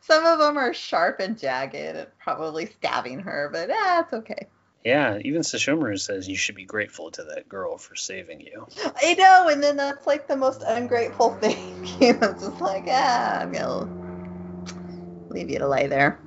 [0.00, 4.48] Some of them are sharp and jagged and probably stabbing her, but ah, it's okay.
[4.84, 8.66] Yeah, even Sesshomaru says you should be grateful to that girl for saving you.
[9.02, 11.56] I know, and then that's like the most ungrateful thing.
[12.00, 13.88] You know, it's just like, ah, I'm gonna
[15.28, 16.18] leave you to lay there.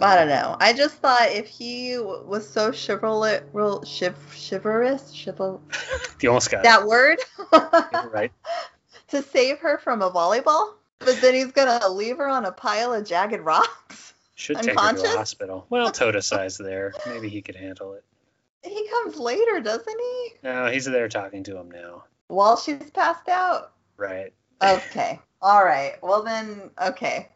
[0.00, 0.56] I don't know.
[0.58, 3.42] I just thought if he was so chivalrous,
[3.84, 4.16] chiv-
[4.48, 5.60] chivalrous, chival,
[6.22, 7.84] You almost got that word, it.
[7.92, 8.32] You're right.
[9.08, 12.94] to save her from a volleyball, but then he's gonna leave her on a pile
[12.94, 14.11] of jagged rocks.
[14.42, 15.66] Should take her to a hospital.
[15.70, 16.92] Well, Tota size there.
[17.06, 18.02] Maybe he could handle it.
[18.64, 20.32] He comes later, doesn't he?
[20.42, 22.04] No, he's there talking to him now.
[22.26, 23.72] While she's passed out.
[23.96, 24.32] Right.
[24.60, 25.20] Okay.
[25.40, 25.94] All right.
[26.02, 27.28] Well then, okay.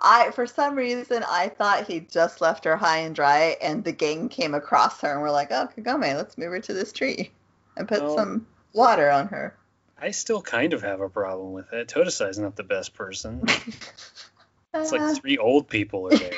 [0.00, 3.92] I for some reason I thought he just left her high and dry, and the
[3.92, 7.32] gang came across her and were like, "Oh, Kagome, let's move her to this tree
[7.76, 8.14] and put Oh.
[8.16, 9.56] some water on her."
[9.98, 11.88] I still kind of have a problem with it.
[11.88, 13.42] Totosai's not the best person.
[14.74, 16.32] It's Uh, like three old people are there.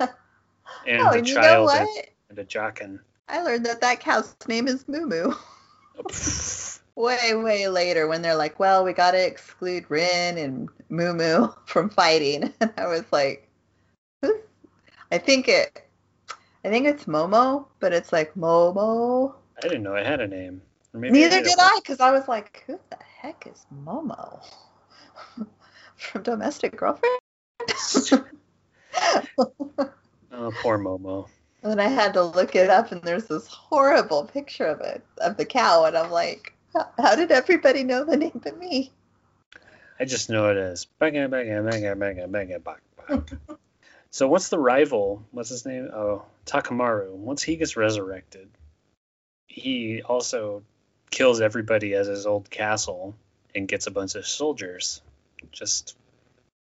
[0.86, 1.88] And oh, a and you know child and,
[2.30, 3.00] and a Jaken.
[3.28, 5.32] I learned that that cow's name is Moo Moo.
[6.94, 11.48] Way, way later when they're like, well, we got to exclude Rin and Moo Moo
[11.66, 12.54] from fighting.
[12.60, 13.50] And I was like,
[14.22, 14.40] who's?
[15.12, 15.82] I think it,
[16.64, 19.34] I think it's Momo, but it's like Momo.
[19.58, 20.62] I didn't know it had a name.
[20.94, 24.42] Neither it did I, because I was like, who the heck is Momo?
[25.96, 27.18] from Domestic Girlfriend?
[30.38, 31.28] Oh, poor Momo.
[31.62, 35.02] And then I had to look it up, and there's this horrible picture of it,
[35.18, 38.92] of the cow, and I'm like, how, how did everybody know the name but me?
[39.98, 43.58] I just know it as banga banga banga banga banga bak bak.
[44.10, 45.24] So what's the rival?
[45.30, 45.90] What's his name?
[45.92, 47.10] Oh, Takemaru.
[47.12, 48.48] Once he gets resurrected,
[49.46, 50.62] he also
[51.10, 53.14] kills everybody at his old castle
[53.54, 55.02] and gets a bunch of soldiers
[55.52, 55.96] just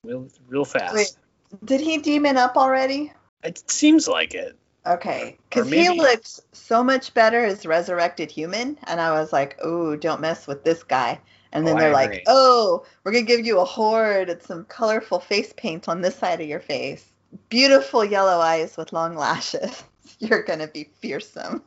[0.05, 0.95] real, real fast.
[0.95, 1.17] Wait.
[1.65, 3.13] Did he demon up already?
[3.43, 4.57] It seems like it.
[4.87, 9.97] Okay, because he looks so much better as resurrected human, and I was like, "Oh,
[9.97, 11.21] don't mess with this guy."
[11.53, 12.25] And then Oh, they're like, agree.
[12.27, 16.43] "Oh, we're gonna give you a horde and some colorful face paint on this side
[16.43, 17.03] of your face,
[17.49, 19.83] beautiful yellow eyes with long lashes.
[20.19, 21.63] You're gonna be fearsome."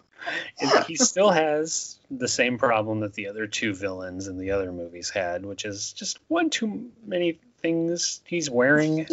[0.87, 5.09] He still has the same problem that the other two villains in the other movies
[5.09, 9.07] had, which is just one too many things he's wearing.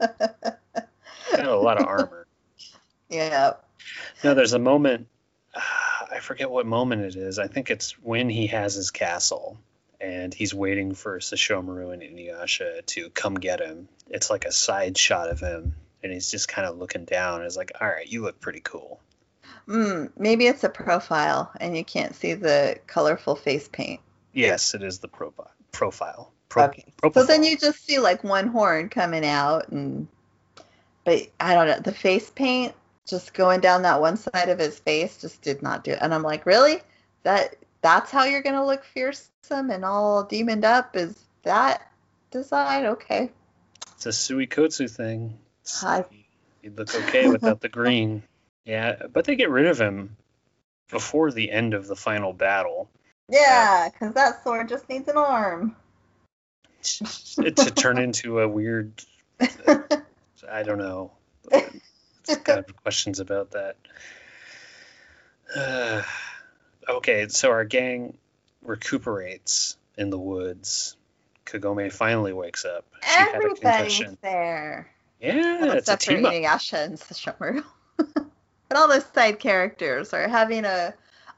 [0.00, 2.26] Got a lot of armor.
[3.08, 3.54] Yeah.
[4.24, 5.08] No, there's a moment.
[5.54, 7.38] I forget what moment it is.
[7.38, 9.58] I think it's when he has his castle
[10.02, 13.88] and he's waiting for Sesshomaru and Inuyasha to come get him.
[14.10, 17.36] It's like a side shot of him, and he's just kind of looking down.
[17.36, 19.00] And It's like, all right, you look pretty cool.
[19.68, 24.00] Mm, maybe it's a profile, and you can't see the colorful face paint.
[24.32, 25.08] Yes, it is the.
[25.70, 26.32] Profile.
[26.52, 26.84] Pro- okay.
[27.14, 30.06] So then you just see like one horn coming out, and
[31.04, 32.74] but I don't know the face paint
[33.06, 35.98] just going down that one side of his face just did not do it.
[36.02, 36.78] And I'm like, really?
[37.22, 40.94] That that's how you're gonna look fearsome and all demoned up?
[40.94, 41.90] Is that
[42.30, 42.84] design?
[42.86, 43.30] Okay.
[43.94, 45.38] It's a Suikotsu thing.
[46.60, 48.22] He'd look okay without the green.
[48.64, 50.16] Yeah, but they get rid of him
[50.88, 52.88] before the end of the final battle.
[53.28, 55.74] Yeah, because that sword just needs an arm.
[56.82, 58.92] To turn into a weird
[60.50, 61.12] I don't know.
[61.50, 63.76] It's kind of questions about that.
[65.54, 66.02] Uh,
[66.88, 68.16] okay, so our gang
[68.62, 70.96] recuperates in the woods.
[71.46, 72.84] Kagome finally wakes up.
[73.02, 74.18] She had a Everybody's concussion.
[74.22, 74.90] there.
[75.20, 76.32] Yeah, Well, it's a team up.
[76.32, 77.64] Inuyasha and Sesshomaru.
[77.96, 78.26] but
[78.76, 80.94] all those side characters are having a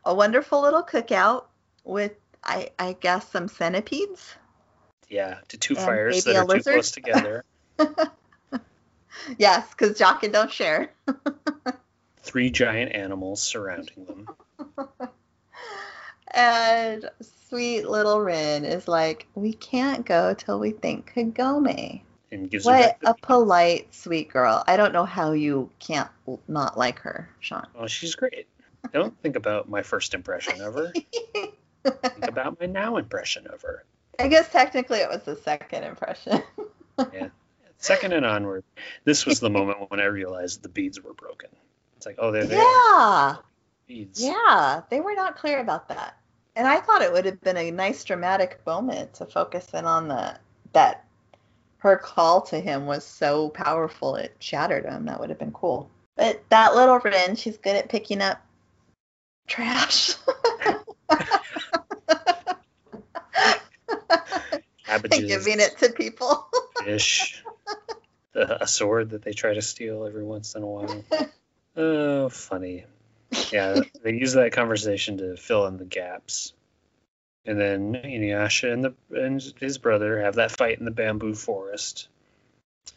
[0.07, 1.45] a wonderful little cookout
[1.85, 4.35] with I I guess some centipedes.
[5.09, 7.45] Yeah, to two And fires that are too close together.
[9.39, 10.91] Yes, because Jaken don't share.
[12.19, 14.29] Three giant animals surrounding them.
[16.37, 17.09] And
[17.49, 22.01] sweet little Rin is like, we can't go till we thank Kagome.
[22.33, 24.65] And gives What a polite, sweet girl.
[24.67, 26.11] I don't know how you can't
[26.49, 27.69] not like her, Sean.
[27.77, 28.49] Oh, she's great.
[28.93, 30.93] Don't think about my first impression of her.
[30.93, 33.85] Think about my now impression of her.
[34.19, 36.43] I guess technically it was the second impression.
[37.13, 37.29] yeah.
[37.79, 38.65] Second and onward.
[39.05, 41.51] This was the moment when I realized the beads were broken.
[41.97, 42.61] It's like, oh, there they are.
[42.61, 43.37] yeah,
[43.87, 44.23] Beads.
[44.23, 46.17] yeah, they were not clear about that.
[46.57, 50.09] And I thought it would have been a nice dramatic moment to focus in on
[50.09, 50.39] the
[50.73, 51.05] that
[51.79, 55.05] her call to him was so powerful it shattered him.
[55.05, 55.91] That would have been cool.
[56.17, 58.41] But that little Rin, she's good at picking up
[59.47, 60.15] trash.
[65.03, 66.49] giving it to people.
[66.85, 67.43] fish,
[68.35, 71.05] a a sword that they try to steal every once in a while.
[71.77, 72.85] Oh, funny.
[73.51, 76.53] Yeah, they use that conversation to fill in the gaps.
[77.45, 82.07] And then Inuyasha and the and his brother have that fight in the bamboo forest.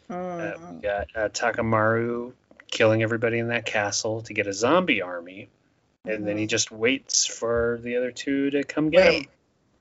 [0.08, 0.74] Uh, Mm.
[0.76, 2.32] we got uh, Takemaru
[2.70, 5.48] killing everybody in that castle to get a zombie army,
[6.04, 6.48] and then he Mhm.
[6.50, 9.26] just waits for the other two to come get him.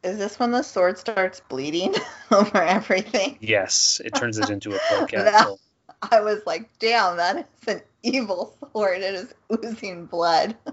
[0.04, 1.96] Is this when the sword starts bleeding
[2.32, 3.38] over everything?
[3.42, 5.60] Yes, it turns it into a capsule.
[6.02, 9.02] I was like, damn, that is an evil sword.
[9.02, 10.56] It is oozing blood.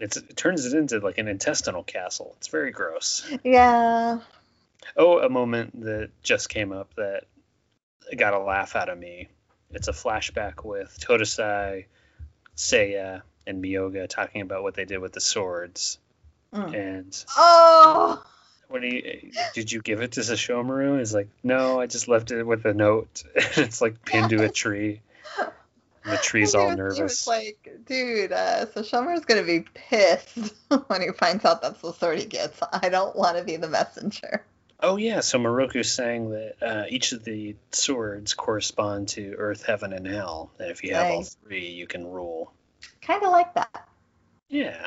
[0.00, 2.34] It's, it turns it into like an intestinal castle.
[2.36, 3.28] It's very gross.
[3.42, 4.20] Yeah.
[4.96, 7.24] Oh, a moment that just came up that
[8.16, 9.28] got a laugh out of me.
[9.72, 11.86] It's a flashback with Totosai,
[12.54, 15.98] Saya, and Myoga talking about what they did with the swords.
[16.54, 16.74] Mm.
[16.74, 18.22] And Oh,
[18.68, 20.98] when he did you give it to Sesshomaru?
[20.98, 23.22] He's like, no, I just left it with a note.
[23.34, 25.00] it's like pinned to a tree.
[26.04, 27.00] And the tree's all was- He nervous.
[27.00, 30.54] was like, dude, uh, Sesshomaru's gonna be pissed
[30.86, 32.58] when he finds out that's the sword he gets.
[32.72, 34.42] I don't want to be the messenger.
[34.80, 39.92] Oh yeah, so Miroku's saying that uh, each of the swords correspond to Earth, Heaven,
[39.92, 42.52] and Hell, and if you have all three, you can rule.
[43.02, 43.88] Kind of like that.
[44.48, 44.86] Yeah,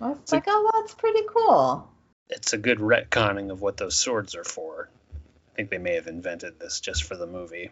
[0.00, 1.90] I was So- like, oh, that's pretty cool.
[2.28, 4.88] It's a good retconning of what those swords are for.
[5.14, 7.70] I think they may have invented this just for the movie.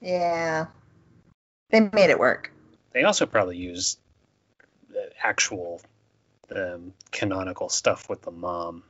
[0.00, 0.66] Yeah.
[1.70, 2.52] They made it work.
[2.92, 3.98] They also probably used
[4.90, 5.80] the actual
[6.54, 8.82] um, canonical stuff with the mom,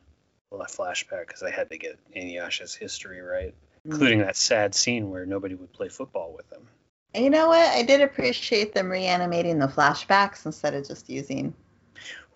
[0.50, 3.54] the flashback, because they had to get Inuyasha's history right,
[3.84, 6.66] including that sad scene where nobody would play football with him.
[7.14, 7.68] And you know what?
[7.68, 11.54] I did appreciate them reanimating the flashbacks instead of just using.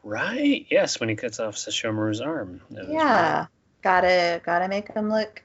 [0.06, 0.64] Right?
[0.70, 2.60] Yes, when he cuts off Sesshomaru's arm.
[2.70, 3.46] Yeah.
[3.82, 5.42] Gotta gotta make him look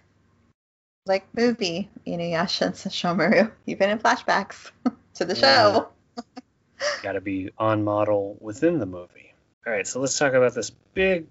[1.07, 4.70] Like movie Inuyasha and Sesshomaru, even in flashbacks
[5.16, 5.89] to the show.
[7.01, 9.34] Got to be on model within the movie.
[9.66, 11.26] All right, so let's talk about this big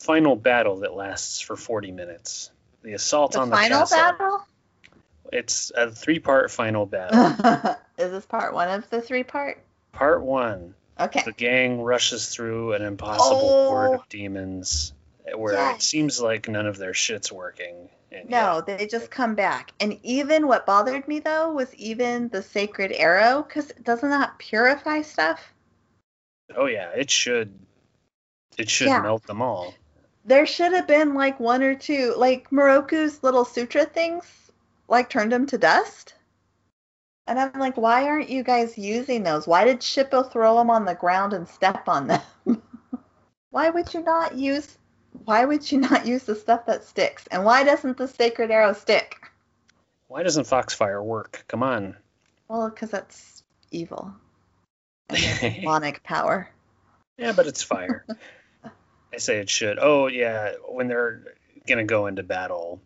[0.00, 2.50] final battle that lasts for 40 minutes.
[2.82, 3.98] The assault The on the final castle.
[3.98, 4.46] battle?
[5.32, 7.76] It's a three-part final battle.
[7.98, 9.62] Is this part one of the three part?
[9.92, 11.22] Part one, Okay.
[11.24, 13.68] the gang rushes through an impossible Oh.
[13.68, 14.04] horde of oh.
[14.08, 14.92] demons,
[15.34, 17.88] where it seems like none of their shit's working.
[18.12, 19.72] And No, they just come back.
[19.80, 25.02] And even what bothered me though was even the sacred arrow, because doesn't that purify
[25.02, 25.52] stuff?
[26.56, 27.58] oh yeah, it should.
[28.56, 29.00] It should Yeah.
[29.00, 29.74] melt them all.
[30.24, 34.24] There should have been like one or two, like Miroku's little sutra things,
[34.88, 36.14] like turned them to dust.
[37.26, 39.46] And I'm like, why aren't you guys using those?
[39.46, 42.22] Why did Shippo throw them on the ground and step on them?
[43.50, 44.76] why would you not use?
[45.24, 47.26] Why would you not use the stuff that sticks?
[47.28, 49.16] And why doesn't the sacred arrow stick?
[50.08, 51.44] Why doesn't Foxfire work?
[51.48, 51.96] Come on.
[52.48, 54.14] Well, because that's evil.
[55.08, 56.50] Demonic power.
[57.16, 58.04] Yeah, but it's fire.
[59.14, 59.78] I say it should.
[59.80, 61.34] Oh yeah, when they're
[61.66, 62.82] gonna go into battle,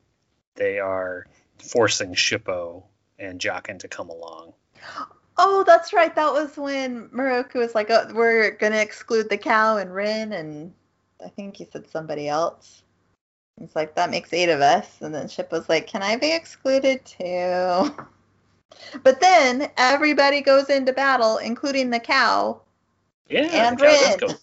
[0.55, 1.26] they are
[1.59, 2.84] forcing Shippo
[3.19, 4.53] and Jaken to come along.
[5.37, 6.14] Oh, that's right.
[6.14, 10.33] That was when Miroku was like, oh, we're going to exclude the cow and Rin,
[10.33, 10.73] and
[11.25, 12.83] I think he said somebody else.
[13.59, 15.01] He's like, that makes eight of us.
[15.01, 17.95] And then Ship was like, can I be excluded too?
[19.03, 22.61] But then everybody goes into battle, including the cow.
[23.29, 24.19] Yeah, And the cow does Rin.
[24.19, 24.39] go-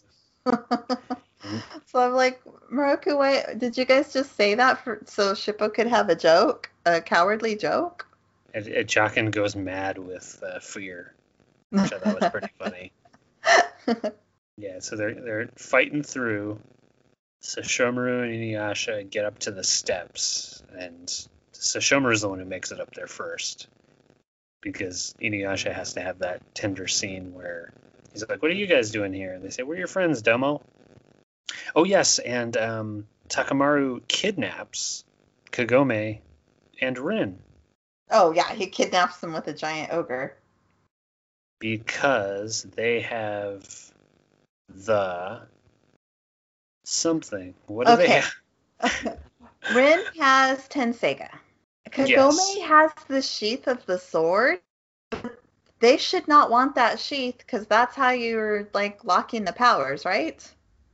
[1.85, 5.87] so I'm like, Miroku, why did you guys just say that for so Shippo could
[5.87, 8.05] have a joke, a cowardly joke?
[8.55, 11.13] And, and Jaken goes mad with uh, fear,
[11.71, 12.93] which I thought was pretty funny.
[14.57, 16.59] Yeah, so they're they're fighting through.
[17.43, 21.07] Sesshomaru and Inuyasha get up to the steps, and
[21.53, 23.67] Sesshomaru is the one who makes it up there first,
[24.61, 27.73] because Inuyasha has to have that tender scene where
[28.13, 30.61] he's like, "What are you guys doing here?" And they say, "We're your friends, Domo."
[31.75, 35.03] Oh yes, and um, Takemaru kidnaps
[35.51, 36.21] Kagome
[36.81, 37.37] and Rin
[38.11, 40.37] oh yeah, he kidnaps them with a giant ogre.
[41.59, 43.67] because they have
[44.69, 45.41] the
[46.85, 47.55] something.
[47.67, 48.09] What do they Okay.
[48.09, 48.33] have?
[49.69, 51.29] Rin has Tenseiga.
[51.89, 52.63] Kagome Yes.
[52.63, 54.59] has the sheath of the sword.
[55.79, 60.41] They should not want that sheath because that's how you're like locking the powers, right?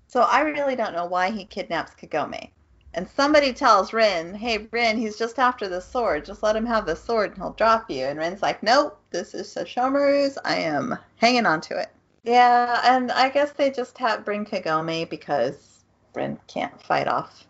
[0.08, 2.52] So I really don't know why he kidnaps Kagome.
[2.94, 6.26] And somebody tells Rin, "Hey Rin, he's just after the sword.
[6.26, 9.34] Just let him have the sword and he'll drop you." And Rin's like, "Nope, this
[9.34, 10.38] is Sesshomaru's.
[10.44, 11.90] I am hanging on to it."
[12.24, 15.84] Yeah, and I guess they just have bring Kagome because
[16.14, 17.48] Rin can't fight off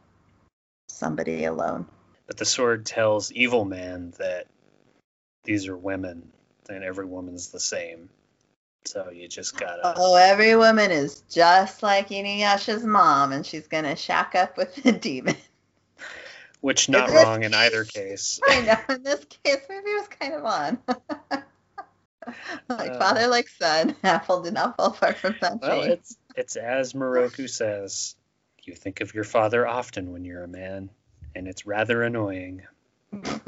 [0.89, 1.87] somebody alone.
[2.27, 4.47] But the sword tells Evil Man that
[5.43, 6.31] these are women
[6.69, 8.09] and every woman's the same.
[8.85, 9.93] So you just gotta.
[9.95, 14.91] Oh, every woman is just like Inuyasha's mom, and she's gonna shack up with the
[15.07, 15.35] demon.
[16.61, 18.39] Which not in this wrong in either case.
[18.47, 18.95] I know.
[18.95, 20.77] In this case, maybe it was kind of on.
[22.69, 23.95] like Uh, father, like son.
[24.03, 25.93] Apple did not fall far from that Well, tree.
[25.93, 28.15] it's it's as Miroku says.
[28.63, 30.91] You think of your father often when you're a man,
[31.35, 32.61] and it's rather annoying.
[33.11, 33.41] And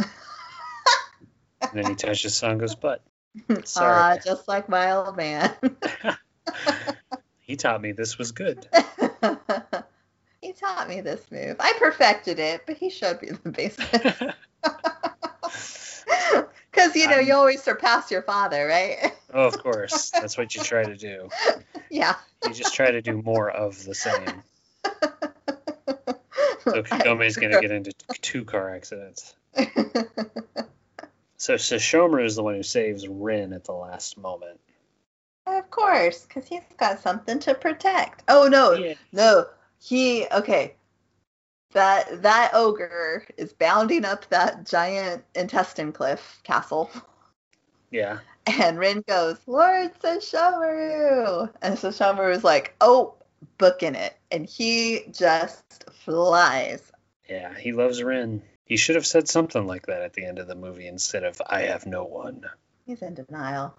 [1.71, 3.03] then he touches Sango's butt.
[3.63, 4.19] Sorry.
[4.23, 5.51] just like my old man.
[7.39, 8.67] he taught me this was good.
[10.41, 11.55] he taught me this move.
[11.59, 14.35] I perfected it, but he showed me the basics.
[16.71, 19.13] Because you know Um, you always surpass your father, right?
[19.33, 20.09] oh, of course.
[20.11, 21.29] That's what you try to do.
[21.89, 22.15] yeah.
[22.45, 24.43] You just try to do more of the same.
[26.63, 29.35] So I Kagome's going to get into t- two car accidents.
[31.37, 34.59] So Sesshomaru is the one who saves Rin at the last moment.
[35.45, 38.23] of course, because he's got something to protect.
[38.29, 38.93] Oh no, Yeah.
[39.11, 39.45] no,
[39.81, 40.75] he okay.
[41.73, 46.89] That that ogre is bounding up that giant intestine cliff castle,
[47.91, 48.19] Yeah.
[48.45, 53.15] and Rin goes, "Lord Sesshomaru," and Sesshomaru is like, "Oh,
[53.57, 56.91] booking it," and he just flies.
[57.27, 57.53] Yeah.
[57.57, 58.41] He loves Rin.
[58.65, 61.41] He should have said something like that at the end of the movie instead of
[61.45, 62.49] "I have no one."
[62.85, 63.75] He's in denial.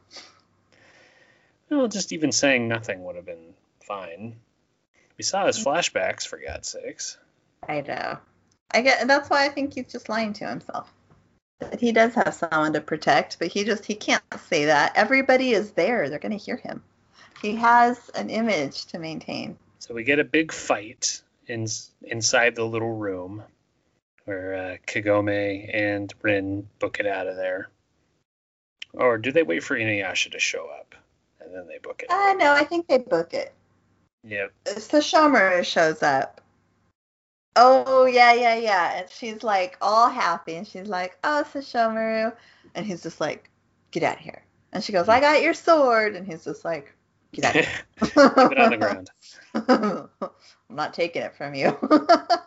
[1.70, 3.54] Well, just even saying nothing would have been
[3.86, 4.36] fine.
[5.16, 5.64] We saw his mm.
[5.64, 7.18] flashbacks, for God's sakes.
[7.66, 8.18] I know.
[8.70, 10.92] I get that's why I think he's just lying to himself.
[11.60, 14.92] That he does have someone to protect, but he just he can't say that.
[14.96, 16.08] Everybody is there.
[16.08, 16.82] They're gonna hear him.
[17.40, 19.58] He has an image to maintain.
[19.78, 21.66] So we get a big fight in,
[22.02, 23.42] inside the little room
[24.24, 27.68] where uh, Kagome and Rin book it out of there.
[28.92, 30.94] Or do they wait for Inuyasha to show up
[31.40, 32.10] and then they book it?
[32.10, 33.52] Uh, no, I think they book it.
[34.24, 34.52] Yep.
[34.64, 36.40] Sesshomaru shows up.
[37.56, 38.98] Oh yeah, yeah, yeah.
[38.98, 42.34] And she's like all happy, and she's like, "Oh, Sesshomaru,"
[42.74, 43.48] and he's just like,
[43.92, 46.92] "Get out of here." And she goes, "I got your sword," and he's just like,
[47.32, 49.10] "Get out of here." Keep it on the ground.
[50.70, 51.76] I'm not taking it from you.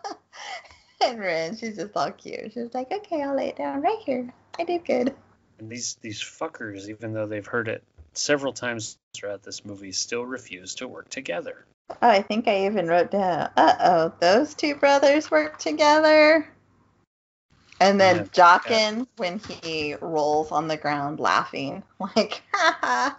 [1.01, 2.53] and Rin, she's just all cute.
[2.53, 4.33] She's like, "Okay, I'll lay it down right here.
[4.59, 5.15] I did good."
[5.59, 7.83] And these these fuckers, even though they've heard it
[8.13, 11.65] several times throughout this movie, still refuse to work together.
[11.89, 16.47] Oh, I think I even wrote down, uh oh, those two brothers work together.
[17.79, 18.23] And then Yeah.
[18.59, 21.83] Jaken, when he rolls on the ground laughing,
[22.15, 22.41] like,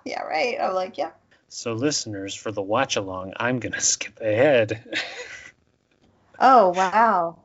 [0.05, 0.59] yeah, right.
[0.61, 1.13] I'm like, yeah.
[1.49, 4.85] So, listeners, for the watch along, I'm gonna skip ahead.
[6.39, 7.39] Oh, wow.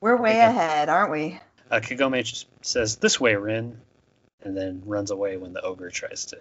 [0.00, 1.40] We're way ahead, aren't we?
[1.70, 3.80] uh, Kagome just says, "This way, Rin,"
[4.42, 6.38] and then runs away when the ogre tries to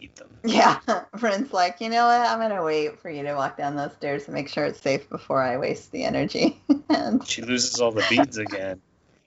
[0.00, 0.28] eat them.
[0.44, 0.80] Yeah.
[1.20, 2.20] Rin's like, you know what?
[2.20, 4.80] I'm going to wait for you to walk down those stairs and make sure it's
[4.80, 6.60] safe before I waste the energy.
[6.88, 8.80] and She loses all the beads again.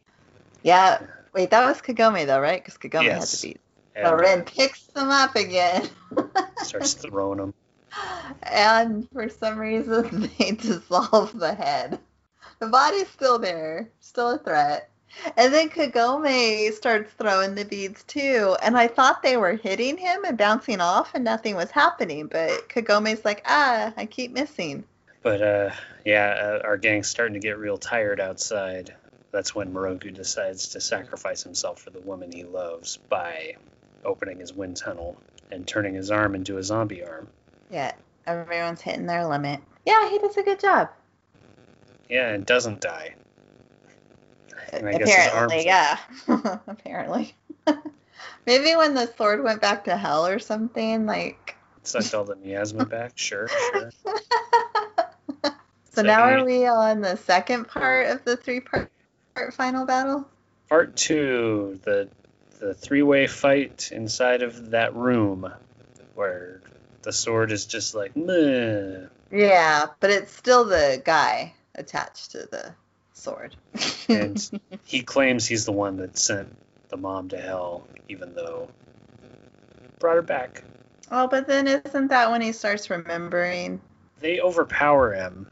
[0.64, 1.00] yeah,
[1.34, 2.64] wait, that was Kagome, though, right?
[2.64, 3.32] Because Kagome Yes.
[3.32, 3.60] had the beat.
[3.96, 5.88] And So Rin picks them up again.
[6.64, 7.54] starts throwing them.
[8.44, 12.00] and for some reason they dissolve the head.
[12.60, 14.90] The body's still there, still a threat.
[15.36, 20.26] And then Kagome starts throwing the beads too, and I thought they were hitting him
[20.26, 24.84] and bouncing off and nothing was happening, but Kagome's like, ah, I keep missing.
[25.24, 25.72] But uh,
[26.06, 28.96] yeah, uh, our gang's starting to get real tired outside.
[29.32, 33.56] That's when Miroku decides to sacrifice himself for the woman he loves by
[34.06, 35.18] opening his wind tunnel
[35.52, 37.28] and turning his arm into a zombie arm.
[37.70, 37.94] Yeah,
[38.26, 39.62] everyone's hitting their limit.
[39.86, 40.90] Yeah, he does a good job.
[42.10, 43.16] Yeah, and doesn't die.
[44.74, 46.00] And I guess his arms Apparently, yeah.
[46.68, 47.36] Apparently.
[48.46, 52.86] Maybe when the sword went back to hell or something, like sucked all the miasma
[52.90, 53.14] back.
[53.16, 53.92] Sure, sure.
[55.92, 58.92] so now are we on the second part of the three part,
[59.36, 60.28] part final battle?
[60.70, 62.10] Part two, the
[62.60, 65.52] the three way fight inside of that room,
[66.16, 66.62] where
[67.04, 69.08] the sword is just like meh.
[69.32, 72.74] Yeah, but it's still the guy attached to the
[73.14, 73.56] sword.
[74.10, 74.50] And
[74.86, 76.56] he claims he's the one that sent
[76.90, 78.70] the mom to hell, even though
[80.00, 80.64] brought her back.
[81.12, 83.82] oh, but then isn't that when he starts remembering?
[84.20, 85.48] They overpower him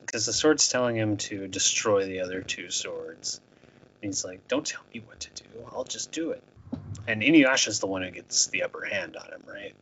[0.00, 3.40] because the sword's telling him to destroy the other two swords.
[4.02, 5.48] And he's like, "Don't tell me what to do.
[5.72, 6.42] I'll just do it."
[7.06, 9.74] And Inuyasha's the one who gets the upper hand on him, right?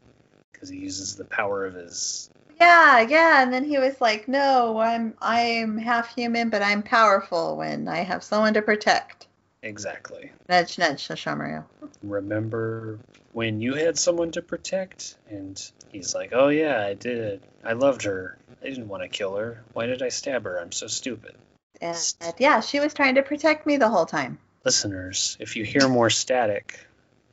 [0.53, 2.31] Because he uses the power of his.
[2.59, 7.57] Yeah, yeah, and then he was like, "No, I'm I'm half human, but I'm powerful
[7.57, 9.27] when I have someone to protect."
[9.63, 10.33] Exactly.
[10.49, 11.65] Nudge, nudge, Shamaru.
[12.03, 12.99] Remember
[13.33, 15.17] when you had someone to protect?
[15.29, 17.43] And he's like, "Oh yeah, I did.
[17.65, 18.39] I loved her.
[18.63, 19.63] I didn't want to kill her.
[19.73, 20.59] Why did I stab her?
[20.59, 21.37] I'm so stupid."
[21.81, 24.39] And yeah, she was trying to protect me the whole time.
[24.65, 26.81] listeners, if you hear more static,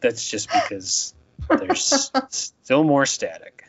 [0.02, 1.14] that's just because
[1.50, 3.64] there's still more static.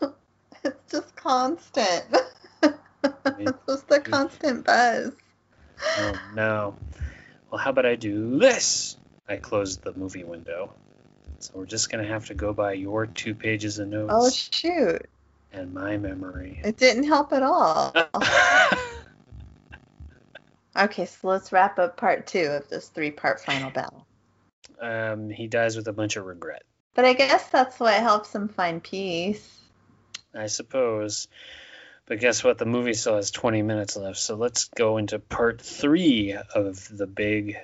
[0.64, 2.04] it's just constant.
[2.62, 5.12] it's just the constant buzz.
[5.98, 6.76] Oh no.
[7.50, 8.96] Well, how about I do this?
[9.28, 10.72] I closed the movie window.
[11.38, 14.30] So we're just going to have to go by your two pages of notes Oh
[14.30, 15.06] shoot!
[15.52, 16.60] and my memory.
[16.62, 17.94] It didn't help at all.
[20.76, 24.06] Okay, so let's wrap up part two of this three-part final battle.
[24.80, 26.62] um, he dies with a bunch of regret,
[26.94, 29.59] But I guess that's what helps him find peace.
[30.34, 31.28] I suppose.
[32.06, 32.58] But guess what?
[32.58, 34.18] The movie still has 20 minutes left.
[34.18, 37.56] So let's go into part three of the big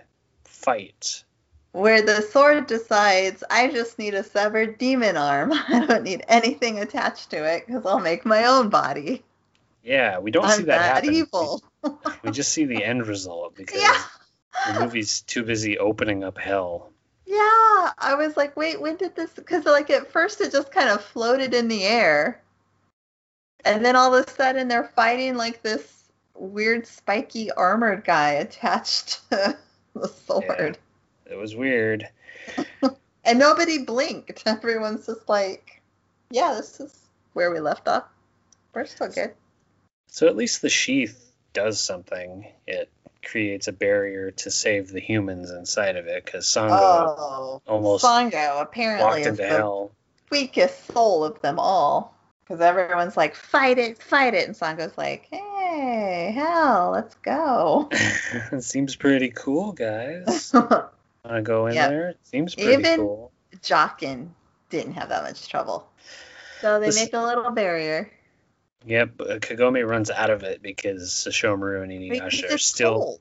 [0.44, 1.24] fight.
[1.72, 5.52] Where the sword decides, I just need a severed demon arm.
[5.68, 9.22] I don't need anything attached to it because I'll make my own body.
[9.82, 11.14] Yeah, we don't see I'm that that happen.
[11.14, 11.62] evil.
[12.22, 14.02] We just see the end result because Yeah.
[14.72, 16.90] the movie's too busy opening up hell.
[17.26, 19.30] Yeah, I was like, wait, when did this?
[19.30, 22.40] Because like at first it just kind of floated in the air,
[23.66, 26.04] and then all of a sudden they're fighting like this
[26.34, 29.56] weird spiky armored guy attached to
[29.94, 30.78] the sword,
[31.30, 32.08] It was weird.
[33.24, 34.42] and nobody blinked.
[34.46, 35.80] Everyone's just like,
[36.30, 36.94] yeah, this is
[37.32, 38.04] where we left off.
[38.74, 39.32] We're still good.
[40.08, 42.46] So at least the sheath does something.
[42.66, 42.90] It
[43.24, 48.60] creates a barrier to save the humans inside of it because Sango Oh, almost Sango
[48.62, 49.90] apparently walked is into the hell.
[50.30, 52.15] weakest soul of them all.
[52.46, 54.46] Because everyone's like, fight it, fight it.
[54.46, 57.90] And Sango's like, hey, Hell, let's go.
[58.60, 60.52] Seems pretty cool, guys.
[61.24, 61.90] Wanna go in Yep.
[61.90, 62.14] there?
[62.22, 63.32] Seems pretty Even- cool.
[63.62, 64.28] Jaken
[64.70, 65.88] didn't have that much trouble.
[66.60, 68.10] So they Listen- make a little barrier.
[68.84, 73.20] Yep, Kagome runs out of it because Sesshomaru and Inuyasha are still cold.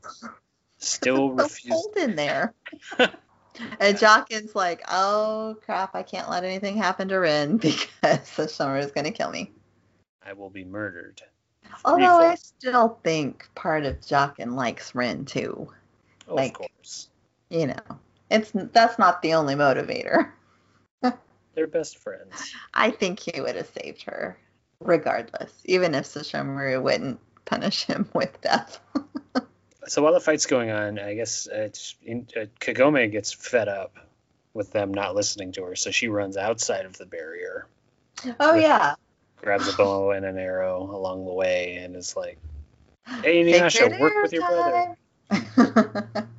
[0.78, 1.74] still refuse.
[1.74, 2.54] cold in there.
[3.80, 8.92] and Jaken's like, oh crap, I can't let anything happen to Rin because Sesshomaru is
[8.92, 9.52] going to kill me.
[10.26, 11.22] I will be murdered.
[11.84, 15.68] Although I still think part of Jaken likes Rin too.
[16.28, 17.10] Oh, Like- of course.
[17.50, 18.00] You know,
[18.32, 20.32] it's that's not the only motivator.
[21.54, 22.52] They're best friends.
[22.74, 24.38] I think he would have saved her
[24.80, 28.80] regardless, even if Sesshomaru wouldn't punish him with death.
[29.88, 33.98] So while the fight's going on, I guess uh, uh, Kagome gets fed up
[34.54, 37.68] with them not listening to her, so she runs outside of the barrier,
[38.40, 38.96] Oh yeah.
[39.42, 42.40] grabs a bow and an arrow along the way, and is like,
[43.22, 44.96] "Hey, Inuyasha, work with your brother."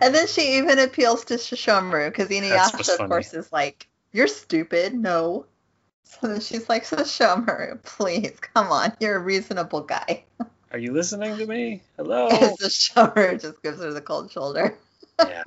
[0.00, 4.94] and then she even appeals to Sesshomaru because Inuyasha, of course, is like, "You're stupid."
[4.94, 5.46] No.
[6.04, 10.24] So then she's like, "Sesshomaru, please, come on, you're a reasonable guy."
[10.72, 11.82] Are you listening to me?
[11.96, 12.28] Hello.
[12.30, 14.76] And Sesshomaru just gives her the cold shoulder.
[15.18, 15.44] yeah,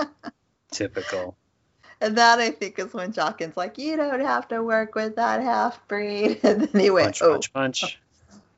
[0.71, 1.35] typical.
[2.01, 5.41] And that I think is when Jaken's like, "You don't have to work with that
[5.41, 7.99] half breed." And then he went, Punch, "Oh, punch, punch.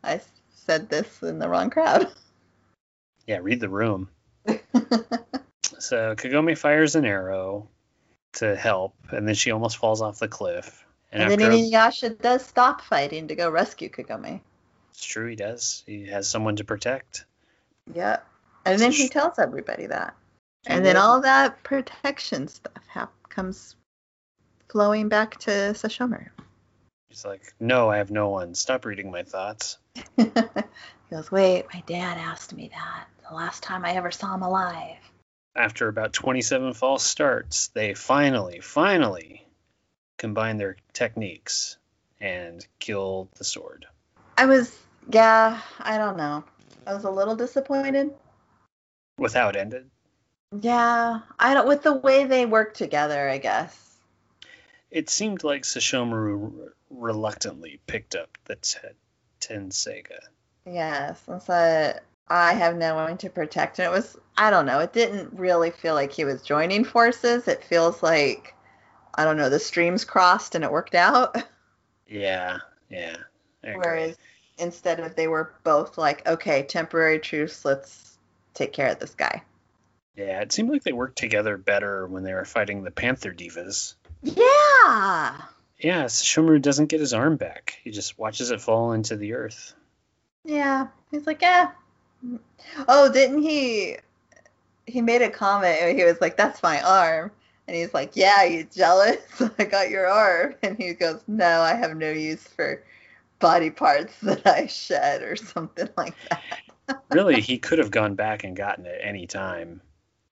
[0.04, 0.20] I
[0.56, 2.08] said this in the wrong crowd."
[3.28, 4.10] Yeah, read the room.
[5.78, 7.68] So Kagome fires an arrow
[8.34, 10.84] to help, and then she almost falls off the cliff.
[11.12, 14.42] And, And, then a- Inuyasha does stop fighting to go rescue Kagome.
[14.96, 15.84] It's true, he does.
[15.86, 17.26] He has someone to protect.
[17.94, 18.26] Yep.
[18.66, 20.16] And then he tells everybody that.
[20.66, 23.76] And then all that protection stuff hap- comes
[24.70, 26.30] flowing back to Sesshomaru.
[27.10, 28.56] He's like, "No, I have no one.
[28.56, 29.78] Stop reading my thoughts."
[30.18, 30.26] he
[31.12, 34.98] goes, Wait, my dad asked me that the last time I ever saw him alive.
[35.56, 39.46] After about 27 false starts, they finally, finally
[40.18, 41.78] combine their techniques
[42.20, 43.86] and kill the sword.
[44.38, 44.78] I was,
[45.12, 46.44] yeah, I don't know.
[46.88, 48.14] I was a little disappointed.
[49.18, 49.90] with how it ended.
[50.62, 53.98] Yeah, I don't, with the way they work together, I guess.
[54.92, 58.80] It seemed like Sesshomaru r- reluctantly picked up the t-
[59.42, 60.20] Tenseiga.
[60.66, 62.00] Yes, and so
[62.30, 63.80] I have no one to protect.
[63.80, 67.48] And it was, I don't know, it didn't really feel like he was joining forces.
[67.48, 68.56] It feels like,
[69.16, 71.36] I don't know, the streams crossed and it worked out.
[72.08, 73.18] Yeah, yeah.
[73.64, 74.16] Whereas
[74.58, 78.18] instead of they were both like, okay, temporary truce, let's
[78.54, 79.44] take care of this guy.
[80.16, 83.96] Yeah, it seemed like they worked together better when they were fighting the Panther Devas.
[84.24, 85.42] Yeah.
[85.78, 87.80] Yeah, Sesshomaru doesn't get his arm back.
[87.84, 89.74] He just watches it fall into the earth.
[90.46, 90.88] Yeah.
[91.12, 91.72] He's like, yeah.
[92.88, 93.98] Oh, didn't he?
[94.88, 95.80] He made a comment.
[95.82, 97.32] and He was like, that's my arm.
[97.68, 99.18] And he's like, yeah, you jealous?
[99.60, 100.56] I got your arm.
[100.64, 102.84] And he goes, no, I have no use for
[103.46, 106.42] body parts that I shed or something like that.
[107.10, 109.82] Really, he could have gone back and gotten it any time.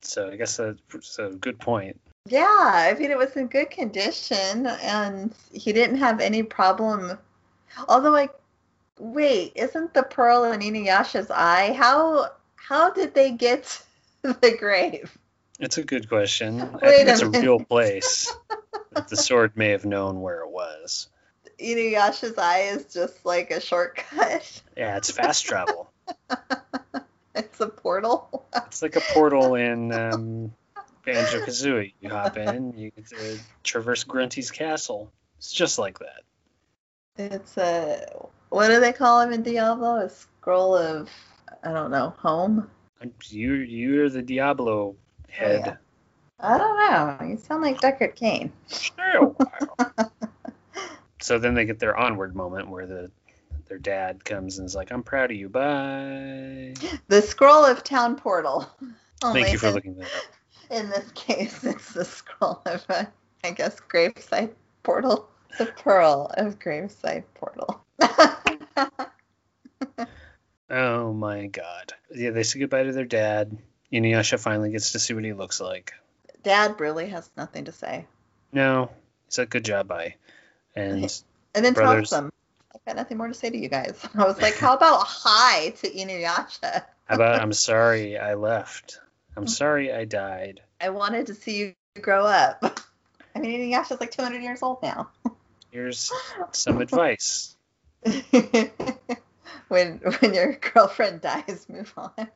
[0.02, 2.00] So I guess that's a good point.
[2.28, 7.18] Yeah, I mean, it was in good condition and he didn't have any problem.
[7.88, 8.34] Although, like,
[9.00, 11.74] wait, isn't the pearl in Inuyasha's eye?
[11.74, 13.82] How how did they get
[14.22, 15.16] the grave?
[15.60, 16.62] It's a good question.
[16.62, 18.32] I Wait think a it's a real place.
[19.10, 21.08] the sword may have known where it was.
[21.60, 24.62] Inuyasha's eye is just like a shortcut.
[24.78, 25.92] Yeah, it's fast travel.
[27.36, 28.46] It's a portal.
[28.68, 30.54] It's like a portal in um,
[31.06, 31.94] Banjo Kazooie.
[32.00, 35.12] You hop in, you get to traverse Grunty's castle.
[35.38, 36.22] It's just like that.
[37.18, 38.06] It's a
[38.50, 39.98] what do they call him in Diablo?
[39.98, 41.10] A scroll of
[41.64, 42.70] I don't know home.
[43.30, 44.96] You you're the Diablo
[45.30, 45.64] head.
[45.66, 45.76] yeah.
[46.40, 47.28] I don't know.
[47.28, 48.52] You sound like Deckard Cain.
[48.96, 49.36] While.
[51.24, 53.12] So then they get their onward moment where the
[53.68, 55.50] their dad comes and is like, "I'm proud of you.
[55.50, 56.74] Bye."
[57.08, 58.70] The scroll of town portal.
[59.22, 60.24] Thank you for in- looking that up.
[60.70, 63.06] In this case, it's the scroll of, uh,
[63.44, 64.54] I guess, graveside
[64.84, 65.30] portal.
[65.58, 67.86] The pearl of graveside portal.
[70.70, 71.94] Oh my god.
[72.14, 73.56] Yeah, they say goodbye to their dad.
[73.92, 75.94] Inuyasha finally gets to see what he looks like.
[76.42, 78.08] Dad really has nothing to say.
[78.52, 78.90] No,
[79.26, 80.16] he said good job, bye.
[80.76, 82.10] And And then Brothers.
[82.10, 82.34] tells them,
[82.74, 84.00] I've got nothing more to say to you guys.
[84.16, 86.84] I was like, how about hi to Inuyasha?
[87.06, 89.00] how about I'm sorry I left.
[89.36, 89.50] I'm mm-hmm.
[89.50, 90.62] sorry I died.
[90.82, 92.64] I wanted to see you grow up.
[93.36, 95.10] I mean, Inuyasha's like 200 years old now.
[95.72, 96.12] Here's
[96.52, 97.56] some advice.
[99.70, 102.28] when when your girlfriend dies, move on.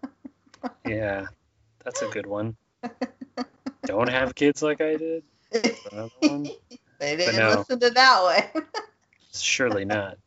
[0.87, 1.27] Yeah,
[1.83, 2.55] that's a good one.
[3.85, 5.23] Don't have kids like I did.
[6.99, 7.59] They didn't no.
[7.59, 8.63] listen to that one.
[9.33, 10.17] Surely not.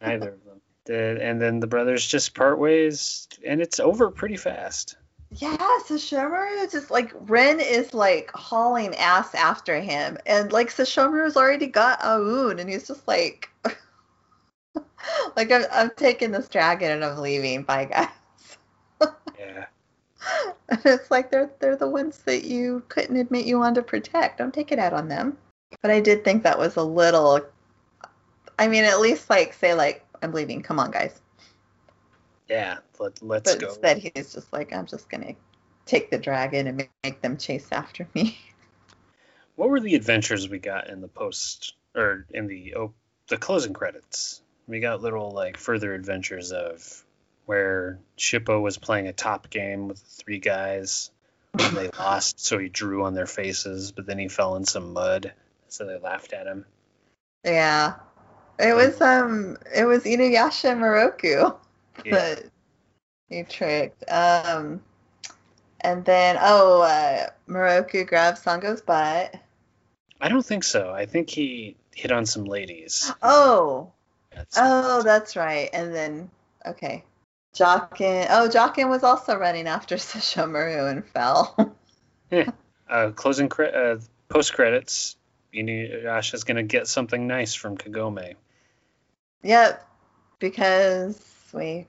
[0.00, 1.18] Neither of them did.
[1.18, 4.96] And then the brothers just part ways, and it's over pretty fast.
[5.36, 11.36] Yeah, so Sesshomaru just like Rin is like hauling ass after him, and like Sesshomaru's
[11.36, 13.50] already got Ah-Un, and he's just like,
[15.36, 17.64] like I'm, I'm taking this dragon and I'm leaving.
[17.64, 18.08] Bye, guys.
[19.38, 19.66] Yeah.
[20.70, 24.38] And it's like they're they're the ones that you couldn't admit you wanted to protect.
[24.38, 25.36] Don't take it out on them.
[25.82, 27.40] But I did think that was a little.
[28.58, 30.62] I mean, at least like say like I'm leaving.
[30.62, 31.20] Come on, guys.
[32.48, 32.78] Yeah.
[32.98, 33.68] Let, let's But go.
[33.68, 35.34] instead, he's just like, I'm just gonna
[35.86, 38.38] take the dragon and make, them chase after me.
[39.56, 42.92] What were the adventures we got in the post or in the oh,
[43.28, 44.42] the closing credits?
[44.66, 47.04] We got little like further adventures of
[47.46, 51.12] where Shippo was playing a top game with three guys
[51.56, 54.92] and they lost, so he drew on their faces, but then he fell in some
[54.92, 55.32] mud,
[55.74, 56.64] so they laughed at him.
[57.44, 57.94] Yeah.
[58.58, 61.56] It was um it was Inuyasha Miroku
[62.04, 62.36] Yeah.
[63.28, 64.04] he tricked.
[64.10, 64.80] Um
[65.80, 69.34] and then oh uh Miroku grabs Sango's butt.
[70.20, 70.90] I don't think so.
[70.92, 73.12] I think he hit on some ladies.
[73.22, 73.90] Oh.
[74.30, 75.68] That's- Oh, that's right.
[75.72, 76.30] And then
[76.66, 77.04] okay.
[77.56, 81.76] Jaken oh Jaken was also running after Sesshomaru and fell.
[82.30, 82.50] yeah.
[82.88, 83.98] uh, closing cre- uh,
[84.28, 85.16] post credits.
[85.54, 88.34] Inuyasha's gonna get something nice from Kagome.
[89.42, 89.88] Yep,
[90.38, 91.86] because we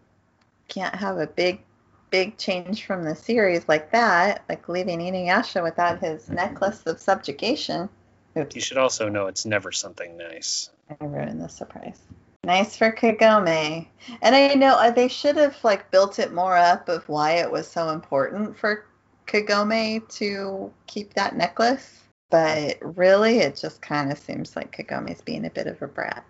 [0.67, 1.61] can't have a big,
[2.09, 7.89] big change from the series like that, like leaving Inuyasha without his necklace of subjugation.
[8.37, 10.69] Oops, You should also know it's never something nice.
[10.89, 11.99] I ruined the surprise.
[12.43, 13.87] Nice for Kagome.
[14.21, 17.49] And I know uh, they should have like built it more up of why it
[17.49, 18.85] was so important for
[19.25, 22.04] Kagome to keep that necklace.
[22.35, 26.25] But really, it just kind of seems like Kagome's being a bit of a brat.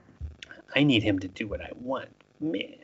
[0.76, 2.10] I need him to do what I want.
[2.39, 2.76] Man.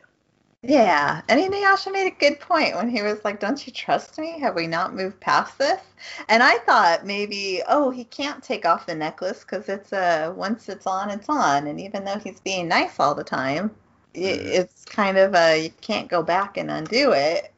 [0.63, 4.39] Yeah, and Inuyasha made a good point when he was like, "Don't you trust me?
[4.39, 5.81] Have we not moved past this?"
[6.29, 10.67] And I thought maybe, oh, he can't take off the necklace because it's a once
[10.67, 11.67] it's on, it's on.
[11.67, 13.69] And even though he's being nice all the time,
[14.15, 14.45] i Mhm.
[14.47, 17.53] it's kind of a you can't go back and undo it.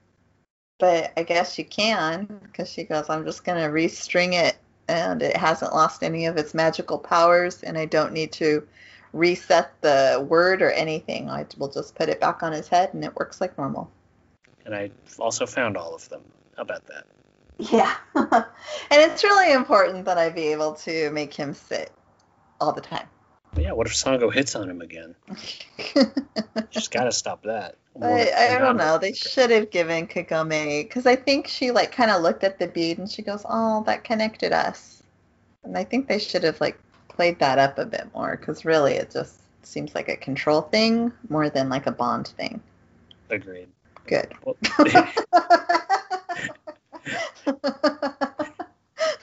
[0.79, 4.57] But I guess you can because she goes, "I'm just gonna restring it,
[4.87, 8.67] and it hasn't lost any of its magical powers, and I don't need to."
[9.13, 11.29] reset the word or anything.
[11.29, 13.89] I will just put it back on his head and it works like normal.
[14.65, 16.21] And I also found all of them.
[16.55, 17.05] How about that?
[17.59, 17.95] Yeah.
[18.15, 18.45] and
[18.89, 21.91] it's really important that I be able to make him sit
[22.59, 23.07] all the time.
[23.53, 25.15] But yeah, what if Sango hits on him again?
[26.71, 27.75] Just gotta stop that.
[28.01, 28.97] I, I don't um, know.
[28.97, 32.67] They should have given Kagome because I think she like kind of looked at the
[32.67, 35.03] bead and she goes, "Oh, that connected us."
[35.63, 36.79] And I think they should have like
[37.09, 41.11] played that up a bit more because really it just seems like a control thing
[41.29, 42.59] more than like a bond thing.
[43.29, 43.67] Agreed.
[44.07, 44.33] Good.
[44.43, 44.57] Well,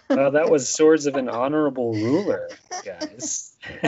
[0.08, 2.48] well, that was Swords of an Honorable Ruler,
[2.84, 3.49] guys.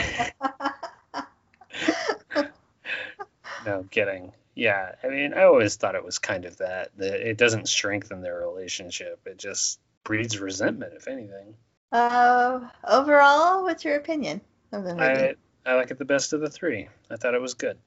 [3.64, 4.32] no, I'm kidding.
[4.54, 6.90] Yeah, I mean, I always thought it was kind of that.
[6.98, 9.20] That it doesn't strengthen their relationship.
[9.26, 11.54] It just breeds resentment, if anything.
[11.90, 14.40] Uh, overall, what's your opinion
[14.72, 15.02] of the movie?
[15.04, 16.88] I I like it the best of the three.
[17.10, 17.78] I thought it was good.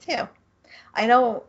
[0.00, 0.28] too.
[0.94, 1.42] I don't.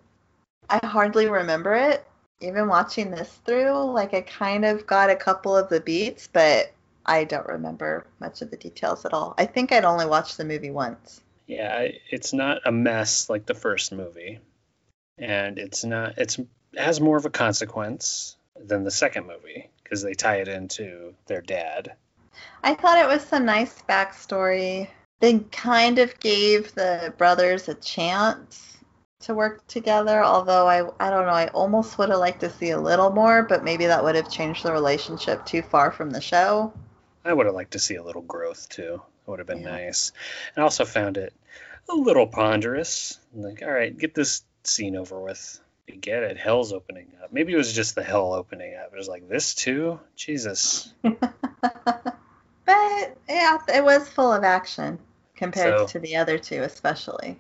[0.70, 2.06] I hardly remember it.
[2.40, 6.72] Even watching this through, like I kind of got a couple of the beats, but
[7.08, 9.34] I don't remember much of the details at all.
[9.38, 11.22] I think I'd only watched the movie once.
[11.48, 14.40] Yeah, it's not a mess like the first movie,
[15.18, 16.18] and it's not.
[16.18, 16.48] It's it
[16.78, 21.42] has more of a consequence than the second movie because they tie it into their
[21.42, 21.94] dad.
[22.64, 24.90] I thought it was some nice backstory.
[25.22, 28.78] They kind of gave the brothers a chance
[29.22, 32.72] to work together, although I I don't know, I almost would have liked to see
[32.72, 36.22] a little more, but maybe that would have changed the relationship too far from the
[36.22, 36.74] show.
[37.28, 39.02] I would have liked to see a little growth too.
[39.26, 39.72] It would have been Yeah.
[39.72, 40.12] nice.
[40.56, 41.34] And I also found it
[41.90, 43.20] a little ponderous.
[43.34, 45.60] Like, all right, get this scene over with.
[45.88, 46.38] You get it.
[46.38, 47.32] Hell's opening up.
[47.32, 48.92] Maybe it was just the hell opening up.
[48.94, 50.00] It was like this too.
[50.16, 50.94] Jesus.
[52.66, 55.00] But yeah, it was full of action
[55.38, 57.40] compared So- to the other two, especially.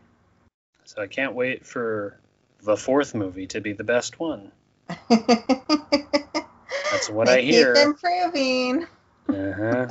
[0.85, 2.17] So I can't wait for
[2.61, 4.53] the fourth movie to be the best one.
[5.09, 7.73] That's what I hear.
[7.73, 8.87] Keep improving.
[9.29, 9.87] Uh-huh.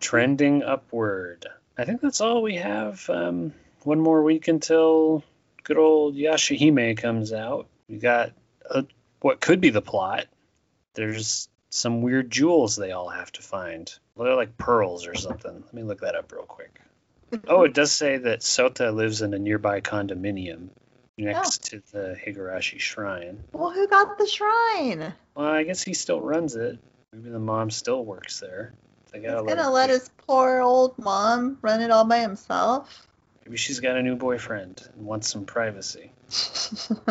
[0.00, 1.46] Trending upward.
[1.76, 3.08] I think that's all we have.
[3.08, 5.24] Um, one more week until
[5.62, 7.68] good old Yashahime comes out.
[7.88, 8.32] We got
[8.68, 8.84] a,
[9.20, 10.26] what could be the plot.
[10.94, 13.92] There's some weird jewels they all have to find.
[14.16, 15.62] They're like pearls or something.
[15.64, 16.80] Let me look that up real quick.
[17.48, 20.68] Oh, it does say that Sota lives in a nearby condominium
[21.18, 23.42] next to the Higurashi shrine.
[23.52, 25.14] Well, who got the shrine?
[25.34, 26.78] Well, I guess he still runs it.
[27.14, 28.72] Maybe the mom still works there.
[29.12, 33.06] They He's gotta gonna her let his poor old mom run it all by himself.
[33.44, 36.10] Maybe she's got a new boyfriend and wants some privacy.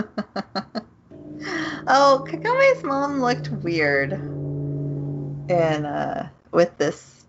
[1.87, 4.11] oh, Kagome's mom looked weird
[5.49, 7.25] in uh with this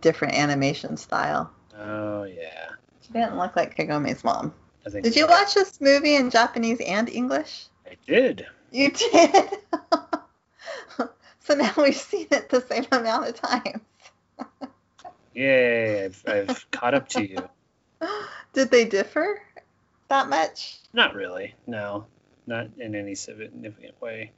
[0.00, 1.52] different animation style.
[1.78, 2.70] Oh yeah,
[3.02, 4.52] She didn't look like Kagome's mom.
[4.84, 5.04] I think.
[5.04, 7.66] Did you watch this movie in Japanese and English?
[7.86, 8.46] I did.
[8.72, 9.48] You did.
[11.44, 13.80] so now we've seen it the same amount of times.
[15.34, 16.04] Yay!
[16.04, 17.48] I've, I've caught up to you.
[18.52, 19.42] Did they differ
[20.08, 20.78] that much?
[20.92, 21.54] Not really.
[21.66, 22.06] No,
[22.46, 24.32] not in any significant way.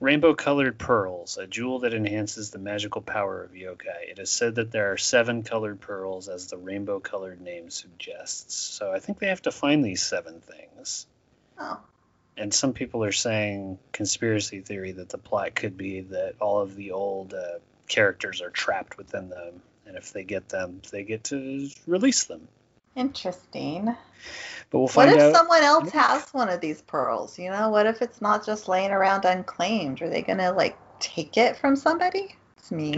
[0.00, 4.10] Rainbow colored pearls, a jewel that enhances the magical power of yokai.
[4.10, 8.54] It is said that there are seven colored pearls, as the rainbow colored name suggests.
[8.54, 11.06] So I think they have to find these seven things.
[11.58, 11.80] Oh.
[12.40, 16.74] And some people are saying conspiracy theory that the plot could be that all of
[16.74, 21.24] the old uh, characters are trapped within them, and if they get them, they get
[21.24, 22.48] to release them.
[22.96, 23.94] Interesting.
[24.70, 25.16] But we'll find out.
[25.16, 25.36] What if out.
[25.36, 27.38] someone else has one of these pearls?
[27.38, 30.00] You know, what if it's not just laying around unclaimed?
[30.00, 32.34] Are they gonna like take it from somebody?
[32.56, 32.94] It's me.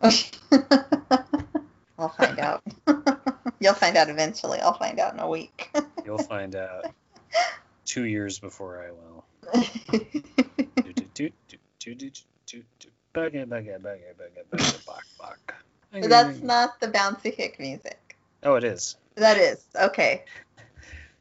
[0.00, 0.10] I'll
[2.10, 2.62] find out.
[3.60, 4.60] You'll find out eventually.
[4.60, 5.76] I'll find out in a week.
[6.04, 6.84] You'll find out
[7.88, 9.24] two years before I will.
[16.02, 18.16] That's not the bouncy hick music.
[18.42, 18.96] Oh, it is.
[19.16, 20.24] That is okay.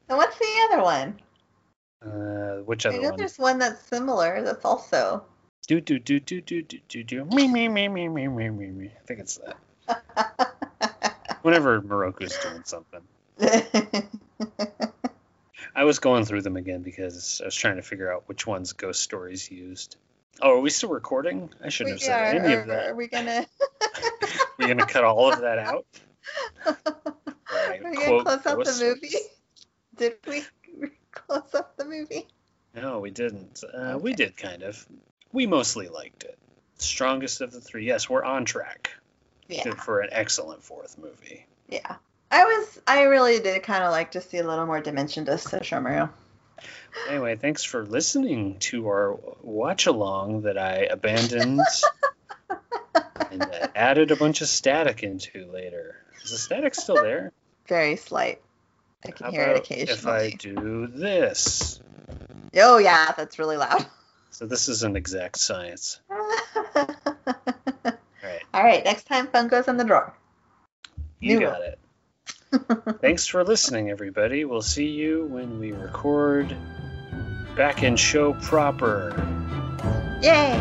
[0.09, 1.20] And what's the other one?
[2.05, 3.18] Uh, which I other know one?
[3.18, 4.41] there's one that's similar.
[4.43, 5.26] That's also.
[5.68, 7.26] Do do do do do do do do.
[7.26, 8.88] Me me me me me me me me.
[8.88, 9.57] I think it's that.
[11.41, 13.01] Whenever Miroku's doing something.
[15.78, 18.73] I was going through them again because I was trying to figure out which ones
[18.73, 19.95] Ghost Stories used.
[20.41, 21.51] Oh, are we still recording?
[21.63, 22.88] I shouldn't have said are, any are, of that.
[22.88, 23.45] are we gonna?
[24.57, 25.86] We're gonna cut all of that out.
[26.65, 26.75] Right,
[27.86, 29.15] Are we gonna close out the movie?
[29.95, 30.43] Did we
[31.11, 32.28] close up the movie?
[32.75, 33.63] No, we didn't.
[33.71, 34.84] Uh, We did kind of.
[35.32, 36.38] We mostly liked it.
[36.80, 37.86] Strongest of the three.
[37.86, 38.89] Yes, we're on track
[39.47, 41.45] Yeah, for an excellent fourth movie.
[41.69, 41.97] yeah.
[42.30, 42.82] I was.
[42.86, 46.09] I really did kind of like to see a little more dimension to Sesshomaru.
[47.07, 51.61] Anyway, thanks for listening to our watch along that I abandoned
[53.32, 55.95] and uh, added a bunch of static into later.
[56.23, 57.32] Is the static still there?
[57.67, 58.41] Very slight.
[59.05, 60.28] I can How hear it occasionally.
[60.28, 61.80] If I do this.
[62.55, 63.86] Oh yeah, that's really loud.
[64.32, 65.99] So this is an exact science.
[66.09, 66.17] All
[68.23, 68.41] right.
[68.53, 70.13] right, next time phone goes in the drawer.
[71.19, 71.80] You New got it.
[73.01, 74.45] Thanks for listening, everybody.
[74.45, 76.55] We'll see you when we record
[77.55, 79.13] back in show proper.
[80.21, 80.57] Yay!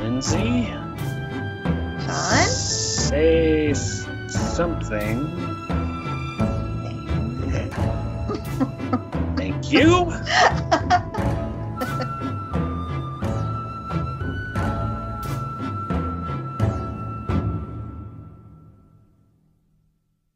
[0.00, 0.66] Lindsay,
[2.06, 2.46] Sean?
[2.46, 5.26] say something.
[9.36, 10.12] Thank you.